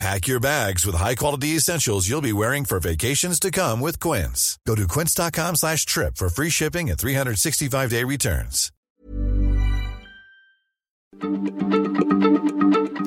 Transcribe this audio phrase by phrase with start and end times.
[0.00, 4.58] Pack your bags with high-quality essentials you'll be wearing for vacations to come with Quince.
[4.66, 8.70] Go to quince.com slash trip for free shipping and 365-day returns.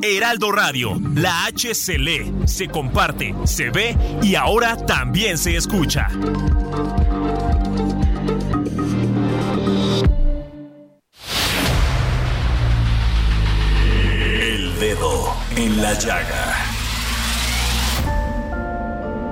[0.02, 6.08] Heraldo Radio, la H se lee, se comparte, se ve y ahora también se escucha.
[14.40, 16.67] El dedo en la llaga.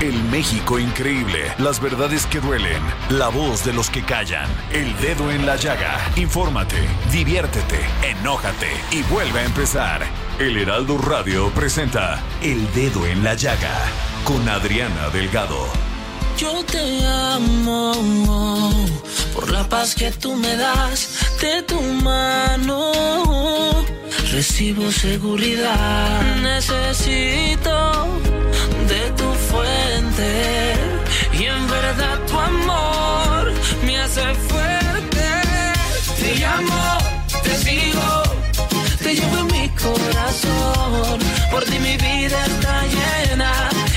[0.00, 1.52] El México increíble.
[1.58, 2.82] Las verdades que duelen.
[3.10, 4.48] La voz de los que callan.
[4.72, 5.98] El dedo en la llaga.
[6.16, 6.76] Infórmate,
[7.12, 10.02] diviértete, enójate y vuelve a empezar.
[10.38, 13.78] El Heraldo Radio presenta El Dedo en la Llaga
[14.24, 15.68] con Adriana Delgado.
[16.36, 17.92] Yo te amo
[19.32, 22.92] por la paz que tú me das de tu mano.
[24.32, 28.08] Recibo seguridad, necesito
[30.16, 33.52] y en verdad tu amor
[33.84, 35.26] me hace fuerte.
[36.20, 36.98] Te llamo,
[37.42, 38.22] te sigo,
[39.02, 41.18] te llevo en mi corazón.
[41.50, 43.52] Por ti mi vida está llena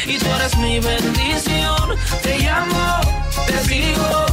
[0.08, 1.95] y tú eres mi bendición.
[2.23, 3.00] Te llamo,
[3.45, 4.26] te sigo,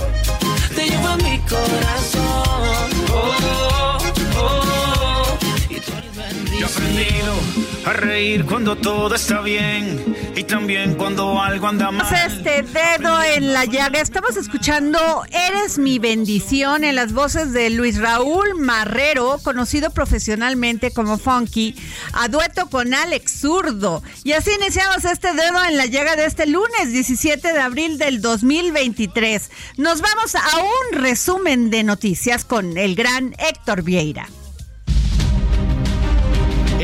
[0.75, 2.89] te llevo en mi corazón.
[3.13, 3.99] Oh, oh,
[4.39, 5.39] oh.
[5.69, 6.61] Y tú eres bendición.
[6.61, 12.07] Yo he aprendido a reír cuando todo está bien y también cuando algo anda mal.
[12.27, 14.01] Este dedo en la llaga.
[14.01, 14.99] Estamos escuchando
[15.31, 21.75] Eres mi bendición en las voces de Luis Raúl Marrero, conocido profesionalmente como Funky,
[22.13, 24.03] a dueto con Alex Zurdo.
[24.23, 28.21] Y así iniciamos este dedo en la llaga de este lunes 17 de abril del
[28.23, 29.51] 2023.
[29.77, 34.29] Nos vamos a un resumen de noticias con el gran Héctor Vieira.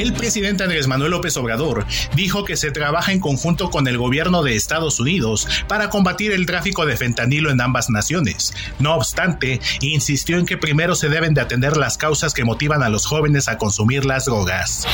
[0.00, 1.84] El presidente Andrés Manuel López Obrador
[2.16, 6.46] dijo que se trabaja en conjunto con el gobierno de Estados Unidos para combatir el
[6.46, 8.54] tráfico de fentanilo en ambas naciones.
[8.78, 12.88] No obstante, insistió en que primero se deben de atender las causas que motivan a
[12.88, 14.86] los jóvenes a consumir las drogas.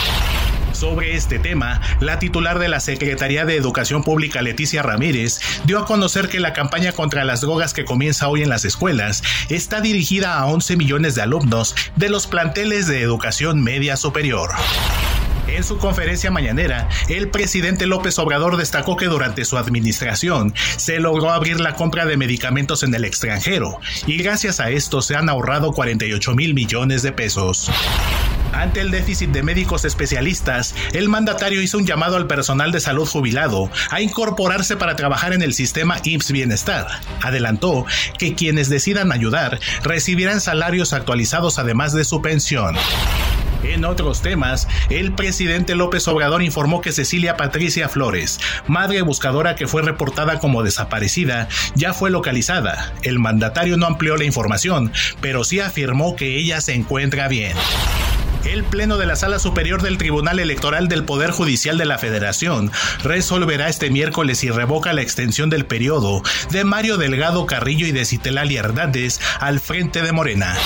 [0.76, 5.86] Sobre este tema, la titular de la Secretaría de Educación Pública, Leticia Ramírez, dio a
[5.86, 10.38] conocer que la campaña contra las drogas que comienza hoy en las escuelas está dirigida
[10.38, 14.50] a 11 millones de alumnos de los planteles de educación media superior.
[15.48, 21.30] En su conferencia mañanera, el presidente López Obrador destacó que durante su administración se logró
[21.30, 25.72] abrir la compra de medicamentos en el extranjero y gracias a esto se han ahorrado
[25.72, 27.70] 48 mil millones de pesos.
[28.56, 33.06] Ante el déficit de médicos especialistas, el mandatario hizo un llamado al personal de salud
[33.06, 36.86] jubilado a incorporarse para trabajar en el sistema IMSS Bienestar.
[37.22, 37.84] Adelantó
[38.18, 42.76] que quienes decidan ayudar recibirán salarios actualizados además de su pensión.
[43.62, 49.66] En otros temas, el presidente López Obrador informó que Cecilia Patricia Flores, madre buscadora que
[49.66, 52.94] fue reportada como desaparecida, ya fue localizada.
[53.02, 57.56] El mandatario no amplió la información, pero sí afirmó que ella se encuentra bien.
[58.46, 62.70] El Pleno de la Sala Superior del Tribunal Electoral del Poder Judicial de la Federación
[63.02, 68.04] resolverá este miércoles y revoca la extensión del periodo de Mario Delgado Carrillo y de
[68.04, 70.56] Citlali Hernández al frente de Morena.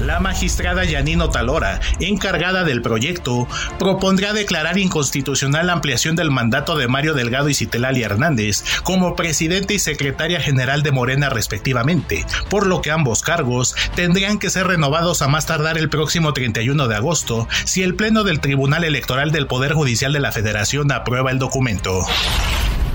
[0.00, 3.48] La magistrada Yanino Talora, encargada del proyecto,
[3.78, 9.74] propondrá declarar inconstitucional la ampliación del mandato de Mario Delgado y Citlali Hernández como presidente
[9.74, 15.22] y secretaria general de Morena respectivamente, por lo que ambos cargos tendrían que ser renovados
[15.22, 19.46] a más tardar el próximo 31 de agosto si el Pleno del Tribunal Electoral del
[19.46, 22.04] Poder Judicial de la Federación aprueba el documento.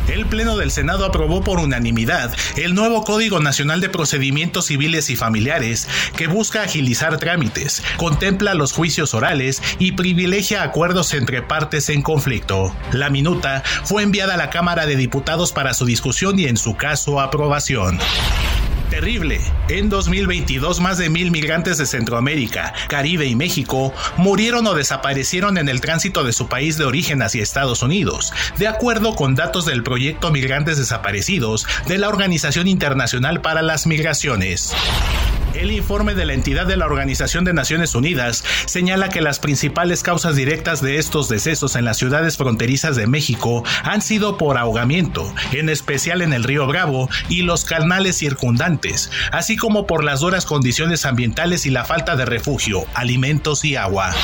[0.07, 5.15] El Pleno del Senado aprobó por unanimidad el nuevo Código Nacional de Procedimientos Civiles y
[5.15, 5.87] Familiares
[6.17, 12.75] que busca agilizar trámites, contempla los juicios orales y privilegia acuerdos entre partes en conflicto.
[12.91, 16.75] La minuta fue enviada a la Cámara de Diputados para su discusión y en su
[16.75, 17.99] caso aprobación.
[18.91, 19.39] Terrible.
[19.69, 25.69] En 2022, más de mil migrantes de Centroamérica, Caribe y México murieron o desaparecieron en
[25.69, 29.81] el tránsito de su país de origen hacia Estados Unidos, de acuerdo con datos del
[29.81, 34.73] proyecto Migrantes Desaparecidos de la Organización Internacional para las Migraciones.
[35.61, 40.01] El informe de la entidad de la Organización de Naciones Unidas señala que las principales
[40.01, 45.31] causas directas de estos decesos en las ciudades fronterizas de México han sido por ahogamiento,
[45.51, 50.47] en especial en el río Bravo y los canales circundantes, así como por las duras
[50.47, 54.15] condiciones ambientales y la falta de refugio, alimentos y agua.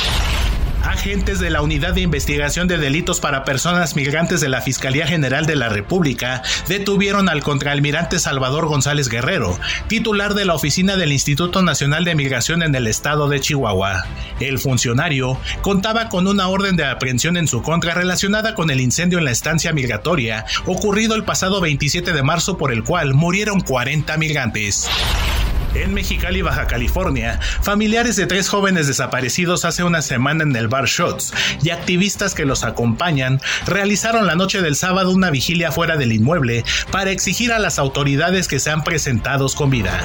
[0.84, 5.46] Agentes de la Unidad de Investigación de Delitos para Personas Migrantes de la Fiscalía General
[5.46, 9.58] de la República detuvieron al contraalmirante Salvador González Guerrero,
[9.88, 14.06] titular de la oficina del Instituto Nacional de Migración en el estado de Chihuahua.
[14.40, 19.20] El funcionario contaba con una orden de aprehensión en su contra relacionada con el incendio
[19.20, 24.18] en la estancia migratoria ocurrido el pasado 27 de marzo por el cual murieron 40
[24.18, 24.88] migrantes.
[25.74, 30.86] En Mexicali, Baja California, familiares de tres jóvenes desaparecidos hace una semana en el bar
[30.86, 31.34] Shots
[31.64, 36.64] y activistas que los acompañan realizaron la noche del sábado una vigilia fuera del inmueble
[36.92, 40.00] para exigir a las autoridades que sean presentados con vida.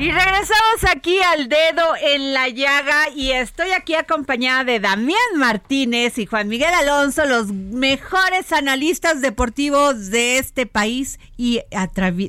[0.00, 6.18] Y regresamos aquí al dedo en la llaga y estoy aquí acompañada de Damián Martínez
[6.18, 11.62] y Juan Miguel Alonso, los mejores analistas deportivos de este país y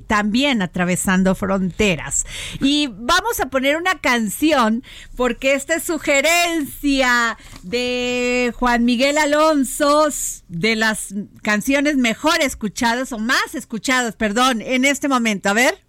[0.07, 2.25] también atravesando fronteras.
[2.59, 4.83] Y vamos a poner una canción
[5.15, 10.07] porque esta es sugerencia de Juan Miguel Alonso
[10.47, 11.13] de las
[11.43, 15.49] canciones mejor escuchadas o más escuchadas, perdón, en este momento.
[15.49, 15.88] A ver.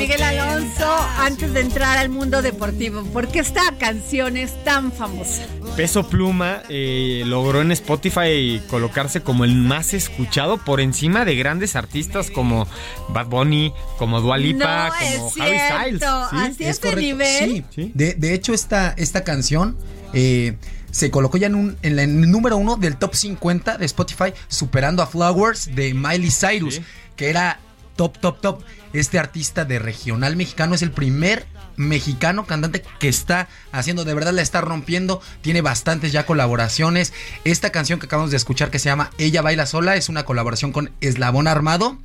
[0.03, 5.43] Miguel Alonso, antes de entrar al mundo deportivo, ¿por qué esta canción es tan famosa?
[5.77, 11.77] Peso Pluma eh, logró en Spotify colocarse como el más escuchado por encima de grandes
[11.77, 12.67] artistas como
[13.13, 16.01] Bad Bunny, como Dua Lipa, como Harry Styles.
[16.01, 16.35] ¿sí?
[16.35, 17.63] ¿Así es este nivel?
[17.73, 17.93] Sí.
[17.95, 19.77] De, hecho, esta, esta canción
[20.11, 20.57] eh,
[20.91, 25.01] se colocó ya en, un, en, el número uno del top 50 de Spotify, superando
[25.01, 26.81] a Flowers de Miley Cyrus,
[27.15, 27.61] que era
[27.95, 28.63] top, top, top.
[28.93, 31.45] Este artista de regional mexicano es el primer
[31.75, 37.13] mexicano cantante que está haciendo, de verdad la está rompiendo, tiene bastantes ya colaboraciones.
[37.43, 40.71] Esta canción que acabamos de escuchar que se llama Ella baila sola es una colaboración
[40.71, 41.97] con Eslabón Armado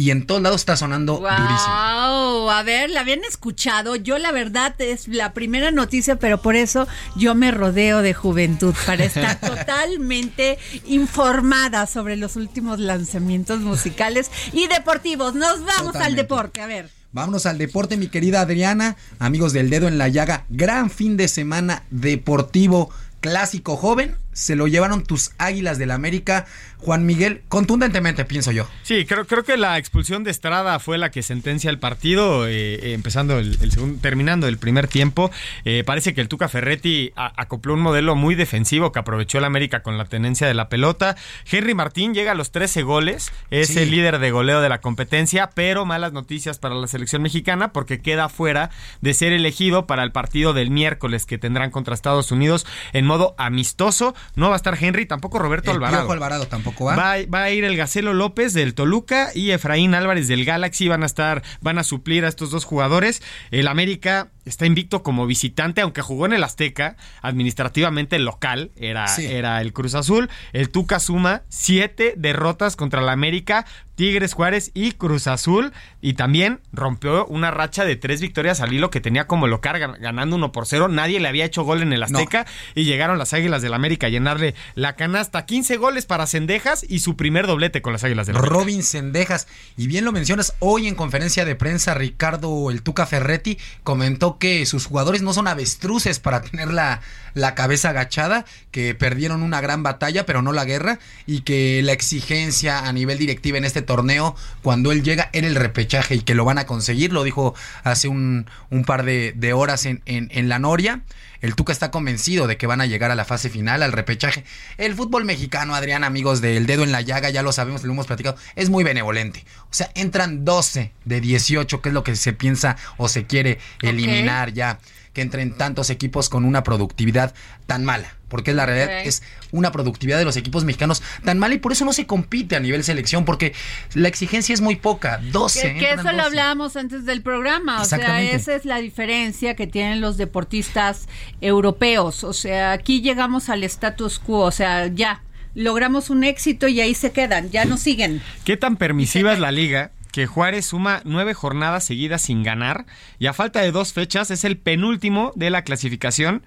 [0.00, 2.50] y en todos lados está sonando durísimo.
[2.50, 3.96] A ver, la habían escuchado.
[3.96, 8.74] Yo la verdad es la primera noticia, pero por eso yo me rodeo de juventud
[8.86, 15.34] para estar totalmente informada sobre los últimos lanzamientos musicales y deportivos.
[15.34, 16.88] Nos vamos al deporte, a ver.
[17.12, 21.28] Vámonos al deporte, mi querida Adriana, amigos del dedo en la llaga, gran fin de
[21.28, 22.88] semana deportivo
[23.20, 26.46] clásico joven se lo llevaron tus Águilas del la América.
[26.78, 28.66] Juan Miguel, contundentemente, pienso yo.
[28.82, 32.74] Sí, creo, creo que la expulsión de Estrada fue la que sentencia el partido, eh,
[32.74, 35.30] eh, empezando el, segundo, terminando el primer tiempo.
[35.66, 39.82] Eh, parece que el Tuca Ferretti acopló un modelo muy defensivo que aprovechó el América
[39.82, 41.16] con la tenencia de la pelota.
[41.50, 45.50] Henry Martín llega a los 13 goles, es el líder de goleo de la competencia,
[45.54, 48.70] pero malas noticias para la selección mexicana porque queda fuera
[49.02, 53.34] de ser elegido para el partido del miércoles que tendrán contra Estados Unidos en modo
[53.36, 54.14] amistoso.
[54.36, 56.10] No va a estar Henry, tampoco Roberto Alvarado.
[56.10, 56.96] Alvarado tampoco va.
[56.96, 57.42] va.
[57.42, 60.88] a ir el Gacelo López del Toluca y Efraín Álvarez del Galaxy.
[60.88, 63.22] Van a estar, van a suplir a estos dos jugadores.
[63.50, 69.60] El América está invicto como visitante, aunque jugó en el Azteca, administrativamente local, era, era
[69.60, 70.30] el Cruz Azul.
[70.52, 75.72] El Tuca suma siete derrotas contra el América, Tigres Juárez y Cruz Azul.
[76.00, 80.36] Y también rompió una racha de tres victorias al hilo que tenía como local, ganando
[80.36, 80.88] uno por cero.
[80.88, 84.10] Nadie le había hecho gol en el Azteca y llegaron las Águilas del América a
[84.10, 85.44] llenarle la canasta.
[85.44, 88.54] 15 goles para Cendejas y su primer doblete con las Águilas del América.
[88.54, 89.48] Robin Cendejas.
[89.76, 94.66] Y bien lo mencionas, hoy en conferencia de prensa, Ricardo el Tuca Ferretti comentó que
[94.66, 97.00] sus jugadores no son avestruces para tener la,
[97.34, 101.92] la cabeza agachada, que perdieron una gran batalla, pero no la guerra, y que la
[101.92, 106.34] exigencia a nivel directiva en este torneo, cuando él llega, era el repechaje y que
[106.34, 110.28] lo van a conseguir, lo dijo hace un, un par de, de horas en, en,
[110.32, 111.02] en la Noria.
[111.40, 114.44] El Tuca está convencido de que van a llegar a la fase final, al repechaje.
[114.76, 118.06] El fútbol mexicano, Adrián, amigos del dedo en la llaga, ya lo sabemos, lo hemos
[118.06, 119.44] platicado, es muy benevolente.
[119.64, 123.58] O sea, entran 12 de 18, que es lo que se piensa o se quiere
[123.82, 124.78] eliminar ya.
[125.12, 127.34] Que entren tantos equipos con una productividad
[127.66, 128.14] tan mala.
[128.28, 131.84] Porque la realidad es una productividad de los equipos mexicanos tan mala y por eso
[131.84, 133.52] no se compite a nivel selección, porque
[133.94, 135.20] la exigencia es muy poca.
[135.32, 135.60] 12.
[135.74, 136.20] Que, que eso lo 12.
[136.20, 141.08] hablábamos antes del programa, o sea, esa es la diferencia que tienen los deportistas
[141.40, 145.22] europeos, o sea, aquí llegamos al status quo, o sea, ya
[145.54, 148.22] logramos un éxito y ahí se quedan, ya no siguen.
[148.44, 149.90] ¿Qué tan permisiva es la liga?
[150.12, 152.86] Que Juárez suma nueve jornadas seguidas sin ganar
[153.18, 156.42] y a falta de dos fechas es el penúltimo de la clasificación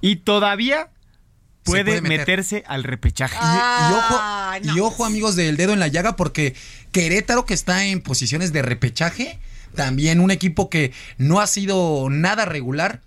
[0.00, 0.90] y todavía
[1.64, 2.18] puede, puede meter.
[2.20, 3.36] meterse al repechaje.
[3.36, 3.46] Y,
[3.90, 4.20] y ojo,
[4.76, 6.54] y ojo, amigos del dedo en la llaga, porque
[6.92, 9.38] Querétaro, que está en posiciones de repechaje,
[9.74, 13.00] también un equipo que no ha sido nada regular,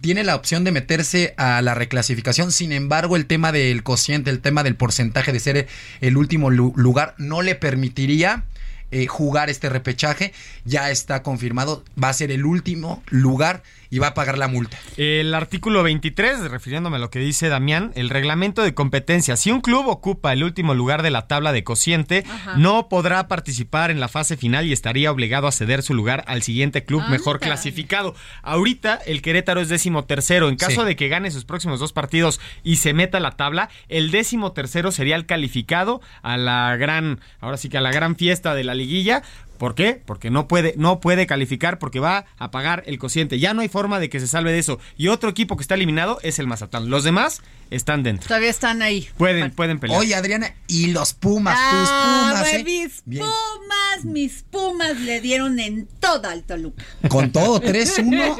[0.00, 2.52] tiene la opción de meterse a la reclasificación.
[2.52, 5.68] Sin embargo, el tema del cociente, el tema del porcentaje de ser
[6.00, 8.44] el último lu- lugar, no le permitiría.
[8.90, 10.32] Eh, jugar este repechaje.
[10.64, 14.76] Ya está confirmado va a ser el último lugar y va a pagar la multa
[14.96, 19.36] El artículo 23, refiriéndome a lo que dice Damián, el reglamento de competencia.
[19.36, 22.56] Si un club ocupa el último lugar de la tabla de cociente, Ajá.
[22.56, 26.42] no podrá participar en la fase final y estaría obligado a ceder su lugar al
[26.42, 27.12] siguiente club Anda.
[27.12, 28.14] mejor clasificado.
[28.42, 30.48] Ahorita el Querétaro es décimo tercero.
[30.48, 30.86] En caso Sí.
[30.86, 34.52] de que gane sus próximos dos partidos y se meta a la tabla, el décimo
[34.52, 38.64] tercero sería el calificado a la gran, ahora sí que a la gran fiesta de
[38.64, 39.22] la liguilla.
[39.58, 40.00] ¿Por qué?
[40.06, 43.38] Porque no puede, no puede calificar porque va a pagar el cociente.
[43.38, 44.78] Ya no hay forma de que se salve de eso.
[44.96, 46.88] Y otro equipo que está eliminado es el Mazatlán.
[46.90, 48.26] Los demás están dentro.
[48.28, 49.08] Todavía están ahí.
[49.18, 50.00] Pueden, pueden pelear.
[50.00, 52.64] Oye, Adriana, y los Pumas, tus Ah, Pumas, ¿eh?
[52.64, 53.24] mis Bien.
[53.26, 56.82] Pumas, mis Pumas le dieron en toda el Toluca.
[57.08, 58.36] Con todo, 3-1.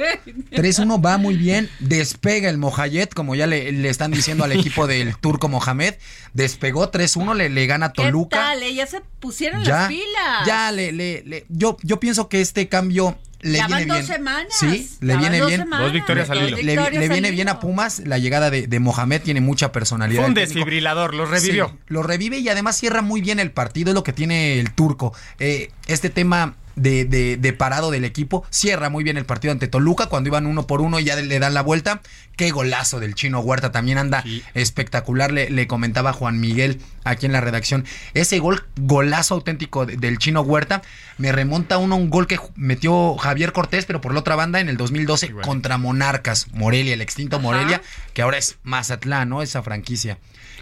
[0.52, 1.68] 3-1 va muy bien.
[1.80, 5.94] Despega el Mojayet, como ya le, le están diciendo al equipo del turco Mohamed.
[6.34, 8.36] Despegó 3-1, le, le gana ¿Qué Toluca.
[8.38, 8.62] tal?
[8.62, 8.74] eh?
[8.74, 10.46] Ya se pusieron Ya, las pilas.
[10.46, 14.06] ya le, le, le- yo, yo pienso que este cambio le Ya viene van dos
[14.08, 14.16] bien.
[14.18, 14.52] semanas.
[14.58, 15.60] Sí, le viene dos bien.
[15.60, 15.84] semanas.
[15.86, 16.90] Dos victorias al Le, hilo.
[16.90, 18.00] le- viene bien a Pumas.
[18.04, 20.22] La llegada de, de Mohamed tiene mucha personalidad.
[20.22, 21.68] Fue un desfibrilador, lo revivió.
[21.68, 24.72] Sí, lo revive y además cierra muy bien el partido, es lo que tiene el
[24.72, 25.14] turco.
[25.38, 29.68] Eh, este tema de, de- de parado del equipo cierra muy bien el partido ante
[29.68, 32.00] Toluca cuando iban uno por uno y ya le dan la vuelta.
[32.36, 34.42] Qué golazo del chino Huerta, también anda Sí.
[34.54, 37.84] espectacular, le, le comentaba Juan Miguel aquí en la redacción.
[38.14, 40.82] Ese gol, golazo auténtico de- del chino Huerta,
[41.16, 44.36] me remonta a uno a un gol que metió Javier Cortés, pero por la otra
[44.36, 45.44] banda en el 2012 Igual.
[45.44, 47.82] contra Monarcas, Morelia, el extinto Morelia,
[48.14, 49.42] que ahora es Mazatlán, ¿no?
[49.42, 50.18] Esa franquicia.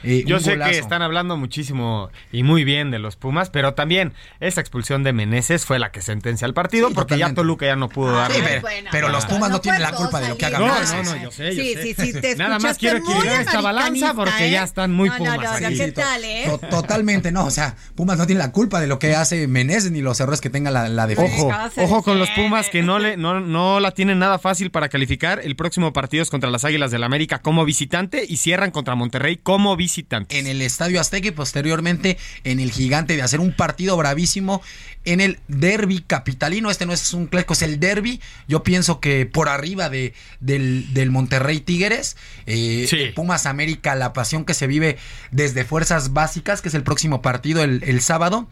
[0.07, 0.71] Eh, Yo sé golazo.
[0.73, 5.13] que están hablando muchísimo y muy bien de los Pumas, pero también esa expulsión de
[5.13, 7.35] Meneses fue la que sentencia el partido Sí, porque ya.
[7.35, 8.37] Toluca ya no pudo Ah, darle.
[8.37, 10.59] Sí, pero, bueno, pero los Pumas no, no tienen la culpa de lo que haga
[10.59, 10.69] salir.
[10.73, 11.05] No, Meneses.
[11.07, 11.83] no, no, yo sé, yo Sí, sé.
[11.83, 14.51] sí, sí, te Nada más quiero equilibrar esta balanza porque ¿eh?
[14.53, 16.45] ya están muy No, Pumas no, ¿qué tal, eh?
[16.47, 17.45] to- totalmente, no.
[17.45, 20.41] O sea, Pumas no tiene la culpa de lo que hace Meneses ni los errores
[20.41, 21.71] que tenga la, la defensa.
[21.79, 22.31] Ojo, con los.
[22.37, 25.41] Pumas que no le no, no la tienen nada fácil para calificar.
[25.43, 29.37] El próximo partido es contra las Águilas del América como visitante y cierran contra Monterrey
[29.39, 29.96] como visitante.
[30.29, 34.62] En el Estadio Azteca y posteriormente en el Gigante de hacer un partido bravísimo
[35.05, 36.71] en el derby capitalino.
[36.71, 38.21] Este no es un clásico, es el derby.
[38.49, 43.12] Yo pienso que por arriba de, del, del Monterrey Tigres, eh, Sí.
[43.15, 44.99] Pumas América, la pasión que se vive
[45.31, 48.49] desde Fuerzas Básicas, que es el próximo partido el, el sábado.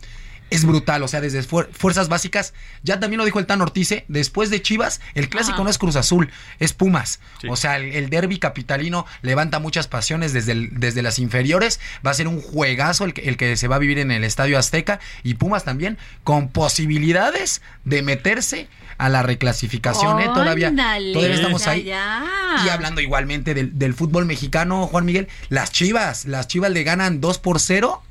[0.51, 3.93] Es brutal, o sea, desde fuer- fuerzas básicas, ya también lo dijo el Tan Ortiz,
[4.09, 5.65] después de Chivas, el clásico Ajá.
[5.65, 7.19] no es Cruz Azul, es Pumas.
[7.41, 7.49] Sí.
[7.51, 11.81] O sea, el, el derby capitalino levanta muchas pasiones desde, el- desde las inferiores.
[12.07, 14.23] Va a ser un juegazo el que, el que se va a vivir en el
[14.23, 15.01] Estadio Azteca.
[15.25, 20.21] Y Pumas también con posibilidades de meterse a la reclasificación.
[20.21, 20.27] ¿eh?
[20.33, 21.85] Todavía, todavía estamos ahí.
[21.85, 22.25] ya.
[22.65, 27.21] Y hablando igualmente del, del fútbol mexicano, Juan Miguel, las Chivas, las Chivas le ganan
[27.21, 28.03] 2 por 0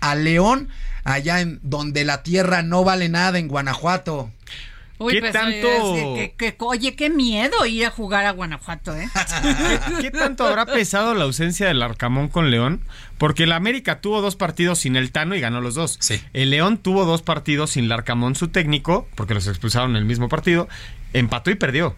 [0.00, 0.68] a León,
[1.06, 4.30] allá en donde la tierra no vale nada en Guanajuato.
[4.98, 8.96] Uy, ¿Qué pues, tanto- oye, que- que- oye, qué miedo ir a jugar a Guanajuato,
[8.96, 9.06] ¿eh?
[9.88, 12.80] ¿Qué, qué tanto habrá pesado la ausencia del Arcamón con León?
[13.18, 15.98] Porque el América tuvo dos partidos sin el Tano y ganó los dos.
[16.00, 16.18] Sí.
[16.32, 20.30] El León tuvo dos partidos sin Larcamón, su técnico, porque los expulsaron en el mismo
[20.30, 20.66] partido,
[21.12, 21.94] empató y perdió.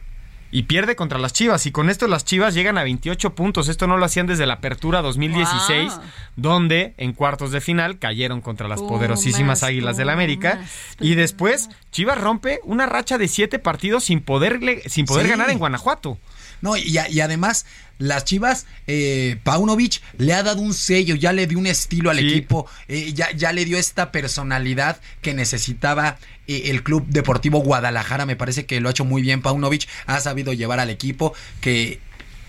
[0.50, 1.66] Y pierde contra las Chivas.
[1.66, 3.68] Y con esto las Chivas llegan a 28 puntos.
[3.68, 6.02] Esto no lo hacían desde la apertura 2016, Wow.
[6.36, 10.52] donde en cuartos de final cayeron contra las Pumas, poderosísimas Águilas del la América.
[10.54, 15.30] Pumas, Y después Chivas rompe una racha de siete partidos sin, poderle, sin poder Sí.
[15.30, 16.18] ganar en Guanajuato.
[16.60, 17.66] No, y, además,
[17.98, 22.18] las Chivas, eh, Paunovic le ha dado un sello, ya le dio un estilo al
[22.18, 22.28] Sí.
[22.30, 28.26] equipo, eh, ya, ya le dio esta personalidad que necesitaba el Club Deportivo Guadalajara.
[28.26, 32.00] Me parece que lo ha hecho muy bien Paunovic, ha sabido llevar al equipo que.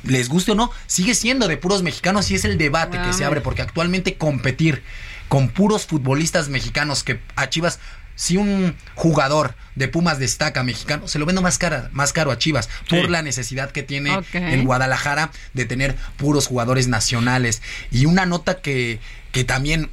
[0.03, 3.25] Les guste o no, sigue siendo de puros mexicanos y es el debate que se
[3.25, 4.81] abre, porque actualmente competir
[5.27, 7.81] con puros futbolistas mexicanos que a Chivas
[8.19, 12.37] si un jugador de Pumas destaca mexicano, se lo vendo más, cara, más caro a
[12.37, 17.61] Chivas por la necesidad que tiene en Guadalajara de tener puros jugadores nacionales.
[17.91, 18.99] Y una nota que,
[19.31, 19.89] que también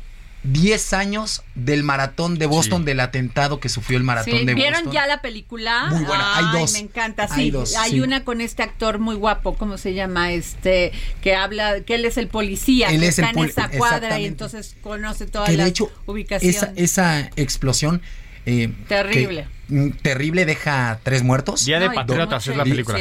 [0.52, 2.86] 10 años del maratón de Boston, Sí.
[2.86, 4.92] del atentado que sufrió el maratón Sí, de ¿Vieron Boston.
[4.92, 5.86] ya la película?
[5.90, 6.72] Muy buena, hay Ay, dos.
[6.72, 7.50] me encanta, Hay sí.
[7.50, 8.00] dos, hay sí.
[8.00, 10.32] una con este actor muy guapo, ¿cómo se llama?
[10.32, 13.68] Este, que habla, que él es el policía, Él que es el está en esa
[13.70, 16.50] cuadra y entonces conoce toda que la de hecho ubicación.
[16.50, 18.02] esa, esa explosión
[18.46, 19.48] eh, Terrible.
[19.68, 22.98] que, mm, terrible deja tres muertos Día de No, Patriotas es la película.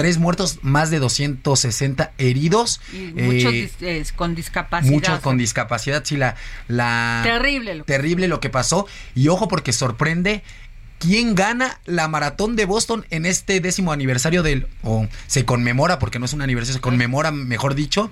[0.00, 4.92] Tres muertos más de 260 heridos y muchos dis- eh, con discapacidad.
[4.92, 6.36] muchos con discapacidad sí la
[6.68, 10.42] la Terrible lo terrible lo que pasó y ojo porque sorprende
[10.98, 16.18] quién gana la maratón de Boston en este décimo aniversario del o se conmemora porque
[16.18, 18.10] no es un aniversario se conmemora mejor dicho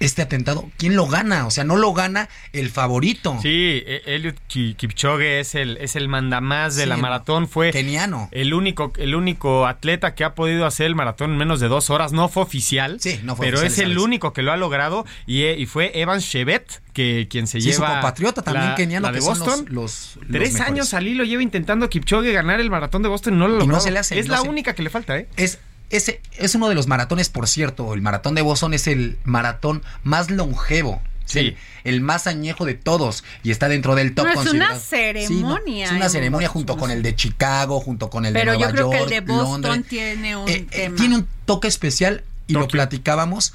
[0.00, 4.34] este atentado quién lo gana o sea no lo gana el favorito Sí, e- Eliud
[4.48, 7.48] Ki- Kipchoge es el, es el mandamás de Sí, la maratón.
[7.48, 11.60] Fue keniano el único, el único atleta que ha podido hacer el maratón en menos
[11.60, 12.12] de dos horas.
[12.12, 15.04] No fue oficial, Sí, no fue pero oficial es el único que lo ha logrado
[15.26, 18.74] y, e- y fue Evan Chevet, que quien se Sí, su lleva compatriota también la-
[18.74, 19.66] keniano la de que son los- Boston.
[19.70, 20.60] los- los Tres mejores.
[20.72, 23.58] años al hilo lleva intentando Kipchoge ganar el maratón de Boston y no lo Y
[23.58, 23.80] no logró.
[23.80, 25.28] se le hace, Es no la se- única que le falta, ¿eh?
[25.36, 25.58] es
[25.90, 29.82] ese es uno de los maratones, por cierto, el maratón de Boston es el maratón
[30.02, 31.02] más longevo.
[31.26, 31.38] Sí.
[31.38, 35.86] El, el más añejo de todos y está dentro del top No, es una ceremonia
[35.86, 38.72] es una en ceremonia junto con el de Chicago, junto con el Pero de yo
[38.72, 39.88] Nueva creo que York, el de Boston Londres.
[39.88, 40.96] tiene un Eh, eh, tema.
[40.96, 42.72] tiene un toque especial y lo Tokio.
[42.72, 43.52] platicábamos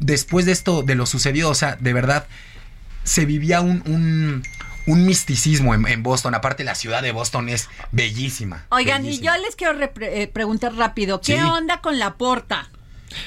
[0.00, 2.26] después de esto, de lo sucedido, o sea, de verdad,
[3.04, 4.42] se vivía un, un,
[4.86, 6.34] un misticismo en, en Boston.
[6.34, 8.66] Aparte, la ciudad de Boston es bellísima.
[8.70, 9.34] Oigan, bellísima.
[9.34, 11.42] y yo les quiero eh, preguntar rápido, ¿qué Sí.
[11.42, 12.70] onda con la porta?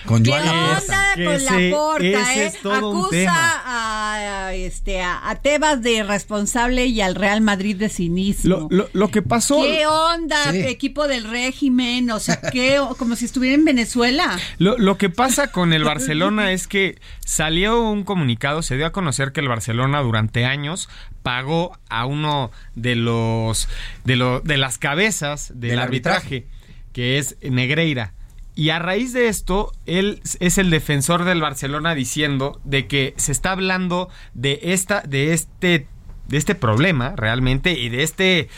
[0.06, 0.82] Con ¿Qué onda
[1.16, 2.46] con ese- la porta, ese eh?
[2.48, 3.62] es todo un Acusa tema.
[3.66, 8.50] a, a, este, a, a Tebas de irresponsable y al Real Madrid de cinismo.
[8.50, 9.62] Lo, lo- lo que pasó...
[9.64, 10.60] ¿Qué onda, Sí.
[10.60, 12.12] equipo del régimen?
[12.12, 12.82] O sea, ¿qué?
[12.98, 14.38] Como si estuviera en Venezuela.
[14.58, 18.92] Lo, lo que pasa con el Barcelona es que salió un comunicado, se dio a
[18.92, 20.90] conocer que el Barcelona durante años
[21.24, 23.70] pagó a uno de los
[24.04, 26.46] de, lo- de las cabezas del, Del arbitraje,
[26.94, 28.14] que es Negreira.
[28.58, 33.32] Y a raíz de esto, él es el defensor del Barcelona diciendo de que se
[33.32, 35.88] está hablando de esta, de este,
[36.28, 38.50] de este problema realmente y de este,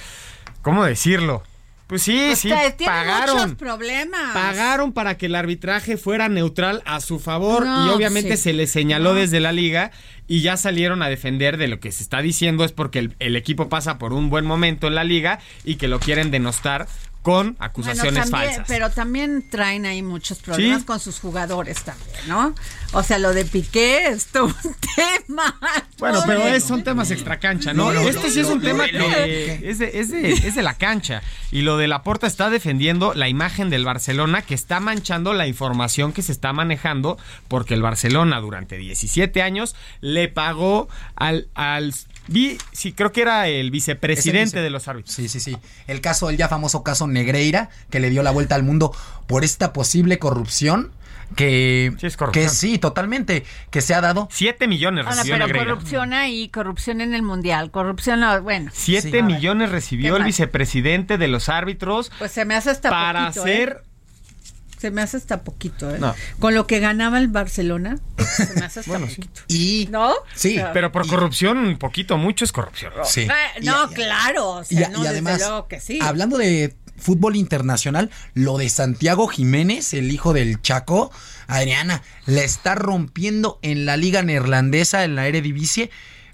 [0.62, 1.44] ¿cómo decirlo?
[1.88, 3.36] Pues sí, sí, Ustedes tienen pagaron.
[3.36, 4.34] muchos problemas.
[4.34, 8.44] Pagaron para que el arbitraje fuera neutral a su favor No, y obviamente sí.
[8.44, 9.20] se le señaló No.
[9.20, 9.92] desde la liga
[10.28, 13.36] y ya salieron a defender de lo que se está diciendo es porque el, el
[13.36, 16.88] equipo pasa por un buen momento en la liga y que lo quieren denostar
[17.22, 18.66] con acusaciones Bueno, también- falsas.
[18.68, 20.86] Pero también traen ahí muchos problemas Sí.
[20.86, 22.56] con sus jugadores también, ¿no?
[22.94, 24.54] O sea, lo de Piqué es todo un
[25.28, 25.60] tema.
[26.00, 27.92] Bueno, pero es, son temas extracancha, ¿no?
[27.92, 30.32] No, este no, sí es no, un no, tema no, que es de, es, de,
[30.32, 31.22] es de la cancha.
[31.52, 36.14] Y lo de Laporta está defendiendo la imagen del Barcelona que está manchando la información
[36.14, 41.48] que se está manejando porque el Barcelona durante 17 años le pagó al...
[41.54, 41.94] al
[42.28, 44.62] vi, sí, creo que era el vicepresidente vice.
[44.62, 45.16] de los árbitros.
[45.16, 45.58] Sí, sí, sí.
[45.88, 48.96] El caso, el ya famoso caso Negreira, que le dio la vuelta al mundo
[49.28, 50.92] por esta posible corrupción.
[51.36, 52.46] Que Sí, es corrupción.
[52.46, 54.28] que sí, totalmente, que se ha dado.
[54.32, 58.72] 7 millones Ahora, recibió pero corrupción ahí, corrupción en el mundial, corrupción, no, bueno.
[58.74, 59.22] 7 Sí.
[59.22, 63.82] millones recibió el vicepresidente de los árbitros Pues se me hace hasta para poquito, hacer...
[63.84, 63.90] ¿eh?
[64.80, 65.98] Se me hace hasta poquito, ¿eh?
[66.00, 66.16] No.
[66.40, 69.18] Con lo que ganaba el Barcelona, se me hace hasta Bueno, sí.
[69.18, 69.42] poquito.
[69.50, 69.88] Y.
[69.92, 70.14] ¿No?
[70.34, 70.60] Sí.
[70.74, 72.94] Pero por Y- corrupción, un poquito, mucho es corrupción.
[73.04, 73.22] Sí.
[73.24, 73.30] Eh,
[73.62, 76.00] Y- no, y- claro, o Y, sea, y no, además, desde luego que sí.
[76.02, 81.12] hablando de fútbol internacional, lo de Santiago Jiménez, el hijo del Chaco,
[81.48, 85.90] Adriana, la está rompiendo en la liga neerlandesa, en la Eredivisie.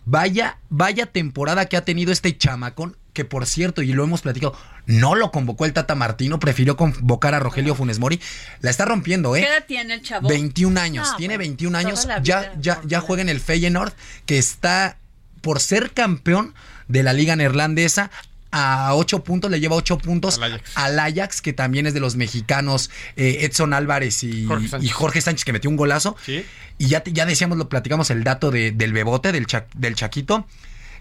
[0.05, 4.55] Vaya, vaya temporada que ha tenido este chamacón, que por cierto, y lo hemos platicado,
[4.85, 8.19] no lo convocó el Tata Martino, prefirió convocar a Rogelio Funes Mori.
[8.59, 9.41] La está rompiendo, ¿eh?
[9.41, 10.29] ¿Qué edad tiene el chavo?
[10.29, 13.93] 21 años, No, tiene bueno, 21 toda años, ya, ya, ya juega en el Feyenoord,
[14.25, 14.97] que está
[15.41, 16.53] por ser campeón
[16.87, 18.11] de la liga neerlandesa.
[18.57, 20.39] A ocho puntos, le lleva ocho puntos
[20.75, 24.47] al Ajax, que también es de los mexicanos eh, Edson Álvarez y
[24.79, 25.43] y Jorge, Sánchez.
[25.43, 26.15] que metió un golazo.
[26.77, 30.47] Y ya, ya decíamos, lo platicamos el dato del Bebote, del, del Chaquito.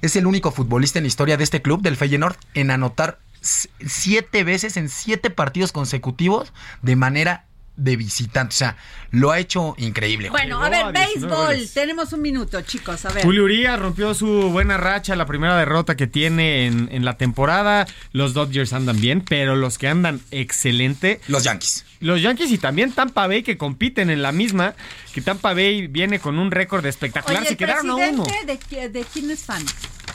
[0.03, 4.43] Es el único futbolista en la historia de este club, del Feyenoord, en anotar siete
[4.43, 7.45] veces en siete partidos consecutivos de manera
[7.77, 8.55] de visitante.
[8.55, 8.77] O sea,
[9.11, 10.31] lo ha hecho increíble.
[10.31, 11.69] Bueno, a ver, béisbol.
[11.73, 13.05] Tenemos un minuto, chicos.
[13.05, 13.25] A ver.
[13.25, 17.87] Julio Urias rompió su buena racha, la primera derrota que tiene en, en, la temporada.
[18.13, 21.21] Los Dodgers andan bien, pero los que andan excelente.
[21.29, 21.85] Los Yankees.
[22.01, 24.75] Los Yankees y también Tampa Bay que compiten en la misma.
[25.13, 27.43] Que Tampa Bay viene con un récord espectacular.
[27.43, 28.25] Oye, Se quedaron a uno.
[28.47, 29.65] De, ¿De quién es fan?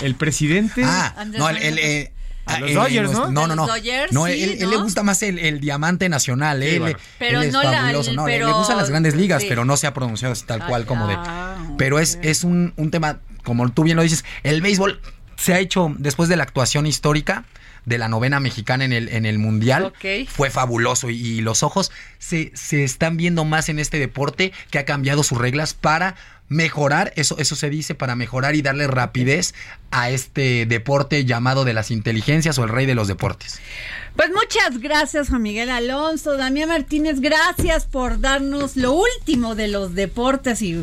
[0.01, 0.83] El presidente.
[0.85, 2.11] Ah, no, el, eh,
[2.49, 3.31] a los Dodgers, ¿no?
[3.31, 3.67] No, no, no.
[3.67, 4.65] Dodgers, no, sí, él, ¿no?
[4.65, 6.61] él, le gusta más el, el diamante nacional.
[6.61, 6.97] Sí, él, bueno.
[7.17, 8.13] Pero él es no fabuloso.
[8.13, 9.47] no, pero- le gustan las grandes ligas, sí.
[9.49, 11.17] pero no se ha pronunciado así tal Ah, cual como de.
[11.77, 14.99] Pero es, es un, un tema, como tú bien lo dices, el béisbol
[15.37, 17.45] se ha hecho después de la actuación histórica
[17.85, 19.93] de la novena mexicana en el, en el Mundial.
[20.27, 24.79] Fue fabuloso y, y los ojos se, se están viendo más en este deporte que
[24.79, 26.15] ha cambiado sus reglas para
[26.49, 29.53] mejorar, eso, eso se dice, para mejorar y darle rapidez
[29.91, 33.61] a este deporte llamado de las inteligencias o el rey de los deportes.
[34.15, 36.35] Pues muchas gracias, Juan Miguel Alonso.
[36.35, 40.73] Damián Martínez, gracias por darnos lo último de los deportes y,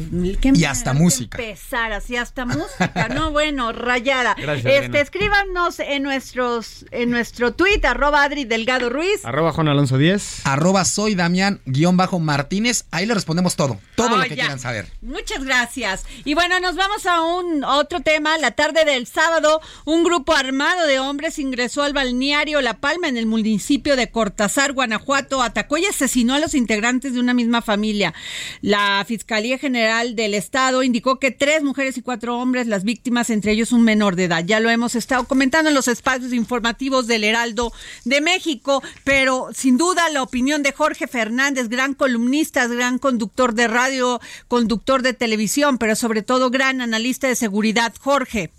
[0.40, 1.36] qué Y hasta música.
[1.38, 3.08] Empezar así hasta música.
[3.14, 4.34] No, bueno, rayada.
[4.38, 5.00] Gracias, este, Elena.
[5.00, 9.22] escríbanos en nuestros, en nuestro tweet, arroba Adri Delgado Ruiz.
[9.24, 10.46] Arroba Juan Alonso 10.
[10.46, 12.84] Arroba soy Damián guion bajo Martínez.
[12.90, 14.44] Ahí le respondemos todo, todo Oh, lo que ya.
[14.44, 14.86] quieran saber.
[15.02, 16.04] Muchas gracias.
[16.24, 18.38] Y bueno, nos vamos a un a otro tema.
[18.38, 23.15] La tarde del sábado, un grupo armado de hombres ingresó al balneario La Palma en
[23.16, 28.14] el municipio de Cortázar, Guanajuato, atacó y asesinó a los integrantes de una misma familia.
[28.60, 33.52] La Fiscalía General del Estado indicó que tres mujeres y cuatro hombres, las víctimas, entre
[33.52, 34.44] ellos un menor de edad.
[34.44, 37.72] Ya lo hemos estado comentando en los espacios informativos del Heraldo
[38.04, 43.68] de México, pero sin duda la opinión de Jorge Fernández, gran columnista, gran conductor de
[43.68, 47.94] radio, conductor de televisión, pero sobre todo gran analista de seguridad.
[48.00, 48.50] Jorge.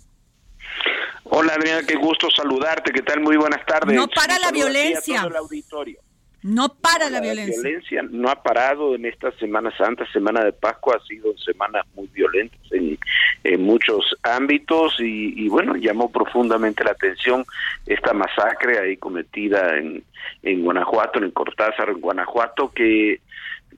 [1.30, 3.20] Hola Adriana, qué gusto saludarte, ¿qué tal?
[3.20, 3.94] Muy buenas tardes.
[3.94, 5.18] No para Un la a violencia.
[5.20, 6.00] todo el auditorio.
[6.42, 7.60] No para la La violencia.
[7.62, 12.06] violencia no ha parado en esta Semana Santa, Semana de Pascua, ha sido semanas muy
[12.08, 12.96] violentas en,
[13.44, 17.44] en muchos ámbitos y, y, bueno, llamó profundamente la atención
[17.86, 20.04] esta masacre ahí cometida en,
[20.44, 23.20] en Guanajuato, en Cortázar, en Guanajuato, que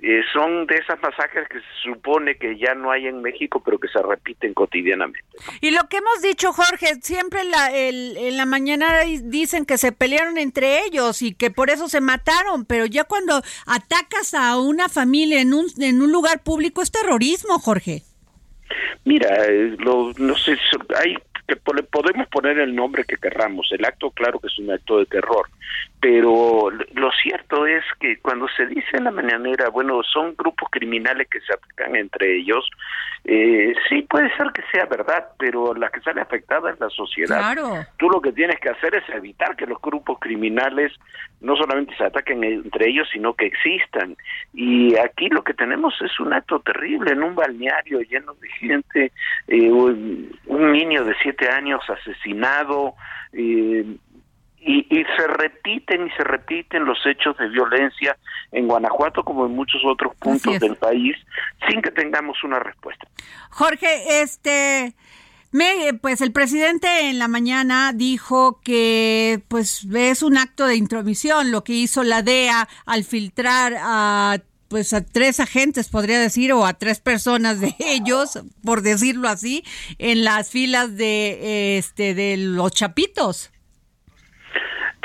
[0.02, 3.78] eh, son de esas masacres que se supone que ya no hay en México, pero
[3.78, 5.20] que se repiten cotidianamente.
[5.60, 9.78] Y lo que hemos dicho, Jorge, siempre en la, el- en la mañana dicen que
[9.78, 14.58] se pelearon entre ellos y que por eso se mataron, pero ya cuando atacas a
[14.58, 18.02] una familia en un, en un lugar público es terrorismo, Jorge.
[19.04, 20.56] Mira, eh, lo, no sé,
[20.98, 21.16] hay
[21.48, 23.68] que podemos poner el nombre que querramos.
[23.72, 25.48] El acto, claro que es un acto de terror,
[26.00, 31.28] pero lo cierto es que cuando se dice en la mañanera, bueno, son grupos criminales
[31.28, 32.68] que se atacan entre ellos,
[33.24, 37.38] eh, sí puede ser que sea verdad, pero la que sale afectada es la sociedad.
[37.38, 37.86] Claro.
[37.98, 40.92] Tú lo que tienes que hacer es evitar que los grupos criminales
[41.42, 44.16] no solamente se ataquen entre ellos, sino que existan.
[44.54, 49.12] Y aquí lo que tenemos es un acto terrible en un balneario lleno de gente,
[49.48, 52.94] eh, un, un niño de siete años asesinado.
[53.34, 53.84] eh,
[54.60, 58.16] y, y se repiten y se repiten los hechos de violencia
[58.52, 61.16] en Guanajuato como en muchos otros puntos del país
[61.68, 63.06] sin que tengamos una respuesta.
[63.50, 64.94] Jorge, este,
[65.52, 71.50] me, pues el presidente en la mañana dijo que pues es un acto de intromisión
[71.50, 76.64] lo que hizo la DEA al filtrar a pues a tres agentes, podría decir, o
[76.64, 79.64] a tres personas de ellos, por decirlo así,
[79.98, 83.50] en las filas de este de los chapitos.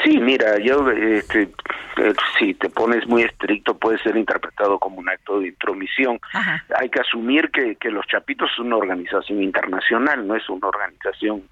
[0.05, 1.49] Sí, mira, yo, este,
[1.97, 6.19] eh, si te pones muy estricto, puede ser interpretado como un acto de intromisión.
[6.31, 6.63] Ajá.
[6.79, 11.43] Hay que asumir que, que los Chapitos es una organización internacional, no es una organización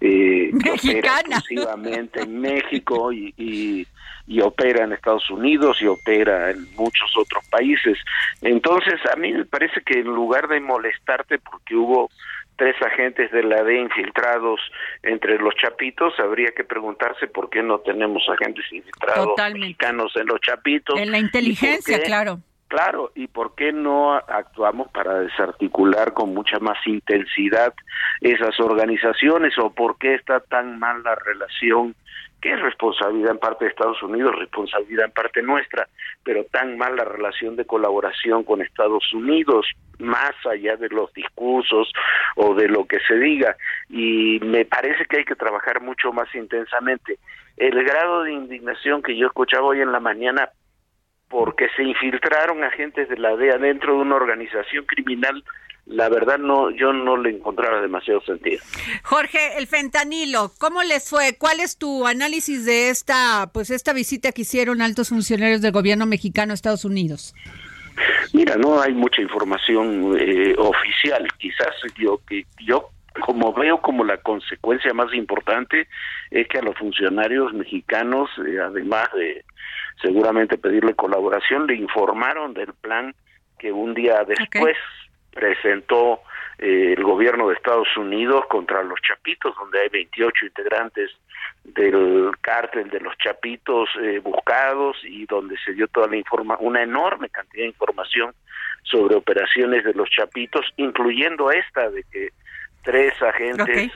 [0.00, 1.36] eh, Mexicana.
[1.36, 3.86] exclusivamente en México y, y,
[4.26, 7.98] y opera en Estados Unidos y opera en muchos otros países.
[8.40, 12.10] Entonces, a mí me parece que en lugar de molestarte porque hubo
[12.56, 14.60] tres agentes de la DEA infiltrados
[15.02, 19.66] entre los chapitos, habría que preguntarse por qué no tenemos agentes infiltrados Totalmente.
[19.66, 20.98] mexicanos en los chapitos.
[20.98, 22.38] En la inteligencia, qué- claro.
[22.68, 27.74] Claro, ¿y por qué no actuamos para desarticular con mucha más intensidad
[28.22, 31.94] esas organizaciones o por qué está tan mal la relación
[32.42, 35.88] que es responsabilidad en parte de Estados Unidos, responsabilidad en parte nuestra,
[36.24, 39.64] pero tan mal la relación de colaboración con Estados Unidos,
[40.00, 41.92] más allá de los discursos
[42.34, 43.56] o de lo que se diga.
[43.88, 47.18] Y me parece que hay que trabajar mucho más intensamente.
[47.56, 50.50] El grado de indignación que yo escuchaba hoy en la mañana
[51.28, 55.42] porque se infiltraron agentes de la DEA dentro de una organización criminal
[55.86, 58.62] la verdad no yo no le encontraba demasiado sentido.
[59.02, 61.36] Jorge, el fentanilo, ¿cómo les fue?
[61.38, 66.06] ¿Cuál es tu análisis de esta pues esta visita que hicieron altos funcionarios del gobierno
[66.06, 67.34] mexicano a Estados Unidos?
[68.32, 71.28] Mira, no hay mucha información eh, oficial.
[71.38, 72.90] Quizás yo que yo
[73.20, 75.88] como veo como la consecuencia más importante
[76.30, 79.44] es que a los funcionarios mexicanos, eh, además de
[80.00, 83.14] seguramente pedirle colaboración, le informaron del plan
[83.58, 84.76] que un día después
[85.32, 86.20] presentó
[86.58, 91.10] eh, el gobierno de Estados Unidos contra los Chapitos, donde hay 28 integrantes
[91.64, 96.82] del cártel de los Chapitos eh, buscados y donde se dio toda la informa una
[96.82, 98.34] enorme cantidad de información
[98.82, 102.30] sobre operaciones de los Chapitos, incluyendo esta de que
[102.82, 103.92] tres agentes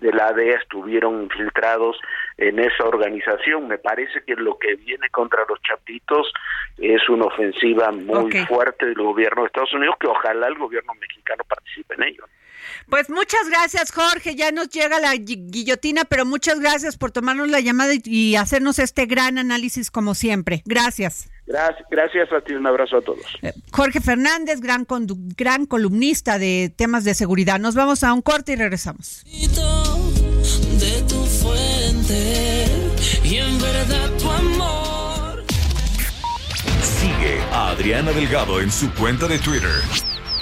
[0.00, 1.96] de la DEA estuvieron infiltrados
[2.36, 3.68] en esa organización.
[3.68, 6.32] Me parece que lo que viene contra los chapitos
[6.78, 11.44] es una ofensiva muy fuerte del gobierno de Estados Unidos, que ojalá el gobierno mexicano
[11.48, 12.24] participe en ello.
[12.88, 14.34] Pues muchas gracias, Jorge.
[14.34, 19.06] Ya nos llega la guillotina, pero muchas gracias por tomarnos la llamada y hacernos este
[19.06, 20.62] gran análisis como siempre.
[20.64, 21.28] Gracias.
[21.46, 23.24] Gracias, gracias a ti, un abrazo a todos.
[23.42, 24.86] Eh, Jorge Fernández, gran,
[25.36, 27.58] gran columnista de temas de seguridad.
[27.58, 29.22] Nos vamos a un corte y regresamos.
[29.24, 32.66] De tu fuente
[33.24, 35.44] y en verdad tu amor.
[36.82, 39.70] Sigue a Adriana Delgado en su cuenta de Twitter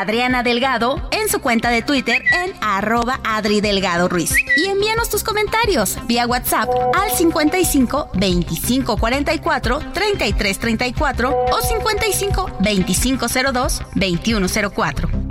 [0.00, 4.34] Adriana Delgado en su cuenta de Twitter en arroba Adri Delgado Ruiz.
[4.56, 13.26] Y envíanos tus comentarios vía WhatsApp al 55 25 44 33 34 o 55 25
[13.52, 15.29] 02 21 04.